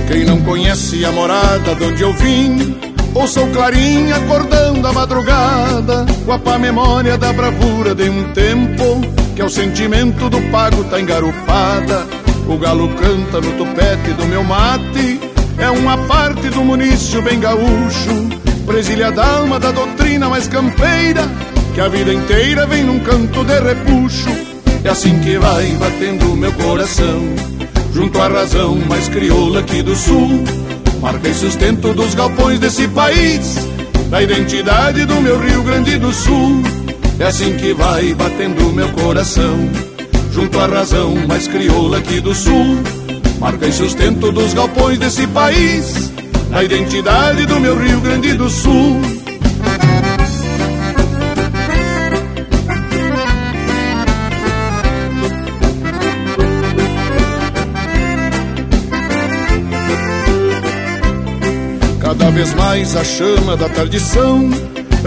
[0.07, 2.77] Quem não conhece a morada de onde eu vim,
[3.13, 9.24] ouça o clarim acordando a madrugada, com a pá memória da bravura de um tempo
[9.35, 12.07] que é o sentimento do pago tá engarupada.
[12.47, 15.21] O galo canta no tupete do meu mate,
[15.59, 18.29] é uma parte do munício bem gaúcho,
[18.67, 21.23] presilha da alma da doutrina mais campeira,
[21.75, 24.31] que a vida inteira vem num canto de repuxo.
[24.85, 27.35] É assim que vai batendo meu coração,
[27.95, 30.45] junto à razão mais crioula aqui do sul.
[31.01, 33.57] Marca e sustento dos galpões desse país,
[34.11, 36.84] da identidade do meu Rio Grande do Sul.
[37.19, 39.71] É assim que vai batendo meu coração,
[40.33, 42.83] junto à razão mais crioula aqui do sul.
[43.39, 46.13] Marca e sustento dos galpões desse país,
[46.53, 49.01] a identidade do meu Rio Grande do Sul.
[62.01, 64.51] Cada vez mais a chama da tradição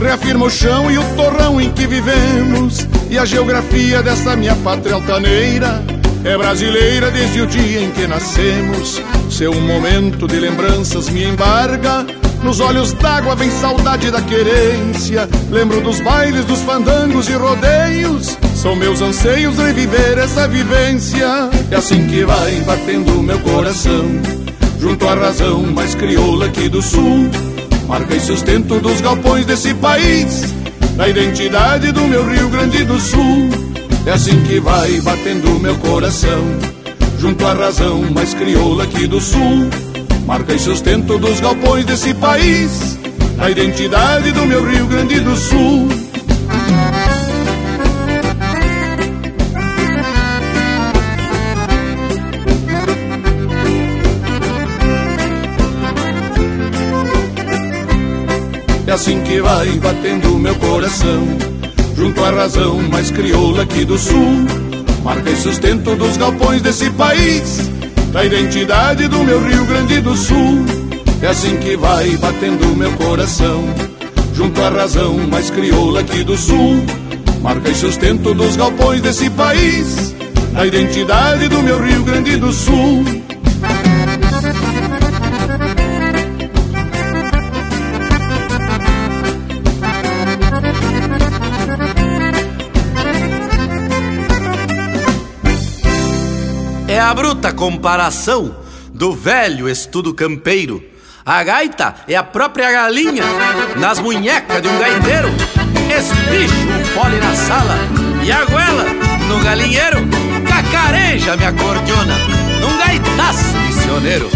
[0.02, 2.88] reafirma o chão e o torrão em que vivemos.
[3.10, 5.84] E a geografia dessa minha pátria altaneira
[6.24, 9.02] é brasileira desde o dia em que nascemos.
[9.30, 12.06] Seu momento de lembranças me embarga.
[12.44, 15.28] Nos olhos d'água vem saudade da querência.
[15.50, 18.38] Lembro dos bailes, dos fandangos e rodeios.
[18.56, 21.50] São meus anseios reviver essa vivência.
[21.72, 24.06] É assim que vai batendo meu coração.
[24.80, 27.30] Junto à razão mais crioula aqui do sul
[27.88, 30.54] marca e sustento dos galpões desse país,
[30.96, 33.50] na identidade do meu Rio Grande do Sul.
[34.06, 36.44] É assim que vai batendo meu coração,
[37.20, 39.70] junto à razão mais crioula aqui do Sul.
[40.26, 43.00] Marca e sustento dos galpões desse país,
[43.38, 46.07] na identidade do meu Rio Grande do Sul.
[58.98, 61.28] Assim que vai batendo meu coração,
[61.96, 64.44] junto à razão mais crioula aqui do sul.
[65.04, 67.70] Marca e sustento dos galpões desse país,
[68.12, 70.66] da identidade do meu Rio Grande do Sul.
[71.22, 73.66] É assim que vai batendo meu coração,
[74.34, 76.84] junto à razão mais crioula aqui do sul.
[77.44, 80.16] Marca e sustento dos galpões desse país,
[80.54, 83.06] da identidade do meu Rio Grande do Sul.
[97.08, 98.54] A bruta comparação
[98.94, 100.84] do velho estudo campeiro.
[101.26, 103.24] A gaita é a própria galinha
[103.78, 105.30] nas munhecas de um gaiteiro.
[105.90, 107.78] Espicho o fole na sala
[108.22, 108.84] e a goela
[109.30, 110.00] no galinheiro.
[110.50, 112.18] Cacareja me acordeona
[112.60, 114.30] num gaitaço missioneiro.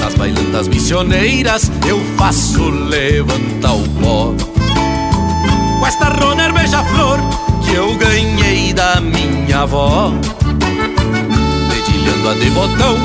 [0.00, 4.34] Nas bailantas missioneiras eu faço levantar o pó.
[5.78, 7.18] Com esta roner beija-flor
[7.62, 10.10] que eu ganhei da minha avó.
[12.14, 12.96] Tirando a de botão,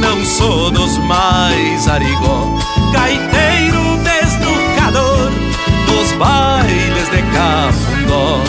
[0.00, 2.58] não sou dos mais arigó.
[2.92, 5.30] Gaiteiro desnucador,
[5.86, 8.40] nos bailes de cafundó.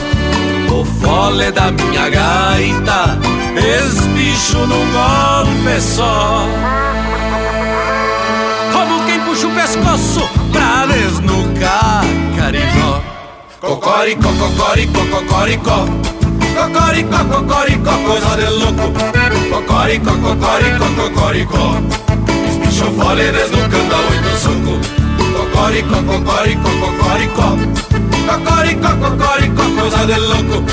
[0.74, 3.20] O fole da minha gaita,
[3.58, 6.48] esbicho num golpe só.
[8.72, 12.04] Como quem puxa o pescoço pra desnucar
[12.38, 13.02] carijó.
[13.60, 15.86] Cocoricó, cocoricó, cocoricó.
[16.66, 18.92] Cocoricó, cocoricó, coisa de louco.
[19.52, 21.78] Cocoricó, cocoricó, cocoricó.
[22.50, 24.80] Espicho fole desnucando a oito soco.
[25.38, 27.58] Cocoricó, cocoricó, cocoricó.
[28.26, 30.66] Cocoricó, cocoricó, coisa de louco.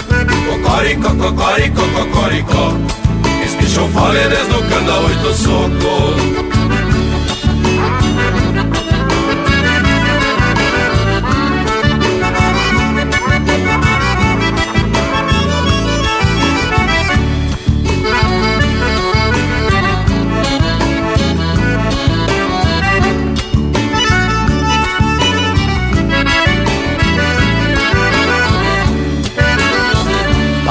[0.48, 2.72] Cocoricó, cocoricó, cocoricó.
[3.44, 6.61] Espicho fole desnucando a oito soco.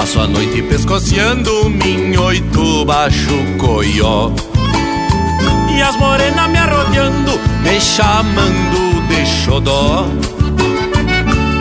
[0.01, 4.31] Passo a noite pescoceando minhoito baixo coió
[5.77, 10.07] E as morenas me arrodeando, me chamando de xodó.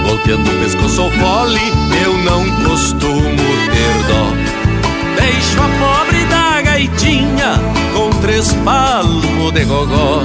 [0.07, 1.61] Volteando o pescoço fole,
[2.03, 3.45] eu não costumo
[3.75, 5.21] ter dó.
[5.21, 7.61] Deixo a pobre da gaitinha
[7.93, 10.25] com três palmos de gogó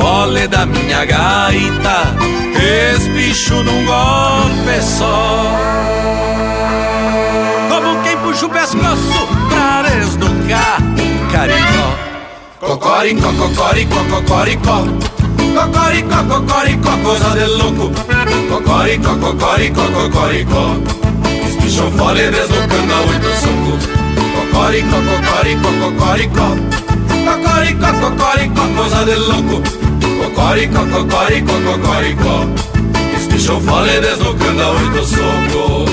[0.00, 2.16] Fole da minha gaita,
[2.96, 5.90] espicho num golpe só
[7.68, 10.78] como quem puxa o pescoço pra desnucar
[11.30, 12.10] carinho.
[12.60, 14.84] Cocoricó, cocoricó, cocoricó.
[15.54, 17.90] Cocoricó, cocoricó, coisa de louco.
[18.48, 20.76] Cocoricó, cocoricó, cocoricó.
[21.46, 23.78] Os bichos fole desnucando a oito soco.
[24.36, 26.48] Cocoricó, cocoricó, cocoricó.
[27.24, 29.89] Cocoricó, cocoricó, coisa de louco.
[30.40, 32.46] Cocoricó, cocoricó, cocoricó.
[33.14, 35.84] Os bichos fole desnucando a oito soco.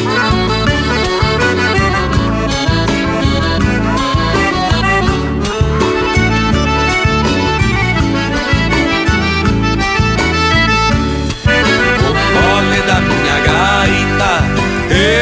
[12.88, 14.44] da minha gaita,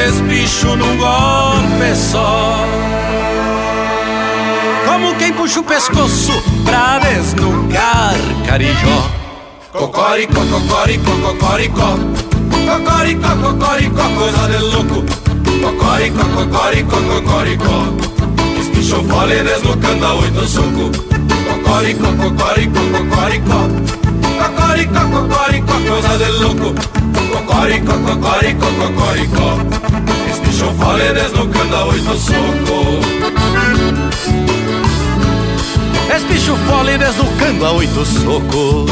[0.07, 2.63] espicho num golpe só.
[4.85, 8.15] Como quem puxa o pescoço pra desnucar
[8.45, 9.09] carijó.
[9.71, 11.97] Cocoricó, cocoricó, cocoricó.
[12.67, 15.03] Cocoricó, cocoricó, coisa de louco.
[15.61, 17.77] Cocoricó, cocoricó, cocoricó.
[18.59, 20.91] Espicho fole desnucando a oito soco.
[21.47, 23.59] Cocoricó, cocoricó, cocoricó.
[24.41, 26.75] Cocoricó, cocoricó, coisa de louco.
[27.35, 29.57] Cocoricó, cocoricó, cocoricó
[30.29, 33.05] Este bicho fole desnucando a oito soco
[36.15, 38.85] Este bicho fole desnucando a oito soco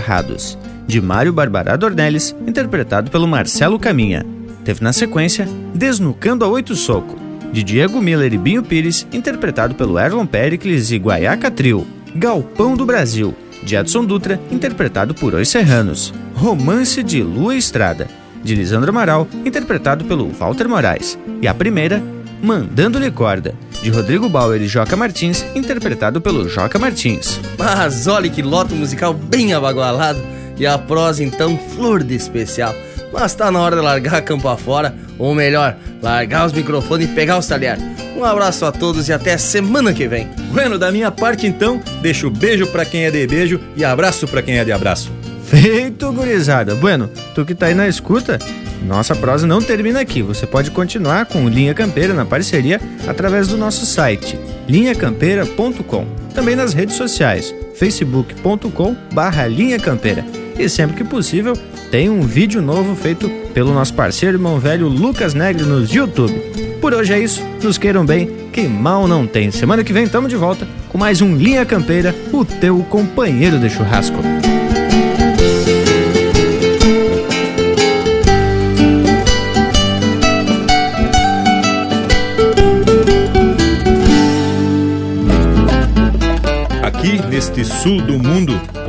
[0.00, 4.24] Desgarrados, de Mário Barbará Dornelles, interpretado pelo Marcelo Caminha.
[4.64, 7.16] Teve na sequência Desnucando a Oito Soco,
[7.52, 11.86] de Diego Miller e Binho Pires, interpretado pelo Erlon Pericles e Guaiaca Trio.
[12.14, 16.12] Galpão do Brasil, de Edson Dutra, interpretado por Os Serranos.
[16.34, 18.08] Romance de Lua Estrada,
[18.42, 21.18] de Lisandro Amaral, interpretado pelo Walter Moraes.
[21.42, 22.02] E a primeira,
[22.42, 27.40] Mandando-lhe Corda, de Rodrigo Bauer e Joca Martins, interpretado pelo Joca Martins.
[27.58, 30.20] Mas olha que loto musical bem abagualado
[30.56, 32.74] e a prosa então flor de especial.
[33.12, 37.38] Mas tá na hora de largar campo afora, ou melhor, largar os microfones e pegar
[37.38, 37.82] os talheres.
[38.16, 40.28] Um abraço a todos e até semana que vem.
[40.52, 44.42] Bueno, da minha parte então, deixo beijo para quem é de beijo e abraço para
[44.42, 45.10] quem é de abraço.
[45.44, 46.74] Feito, gurizada.
[46.76, 48.38] Bueno, tu que tá aí na escuta,
[48.82, 50.22] nossa prosa não termina aqui.
[50.22, 54.38] Você pode continuar com Linha Campeira na parceria através do nosso site
[54.68, 56.06] linhacampeira.com.
[56.34, 60.24] Também nas redes sociais facebook.com barra Linha Campeira.
[60.58, 61.54] E sempre que possível,
[61.90, 66.34] tem um vídeo novo feito pelo nosso parceiro irmão velho Lucas Negre no YouTube.
[66.80, 69.50] Por hoje é isso, nos queiram bem, que mal não tem.
[69.50, 73.70] Semana que vem estamos de volta com mais um Linha Campeira, o teu companheiro de
[73.70, 74.18] churrasco.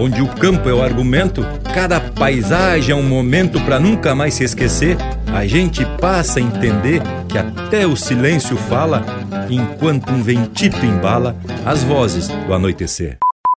[0.01, 1.45] Onde o campo é o argumento,
[1.75, 4.97] cada paisagem é um momento para nunca mais se esquecer,
[5.31, 9.05] a gente passa a entender que até o silêncio fala,
[9.47, 13.19] enquanto um ventito embala as vozes do anoitecer.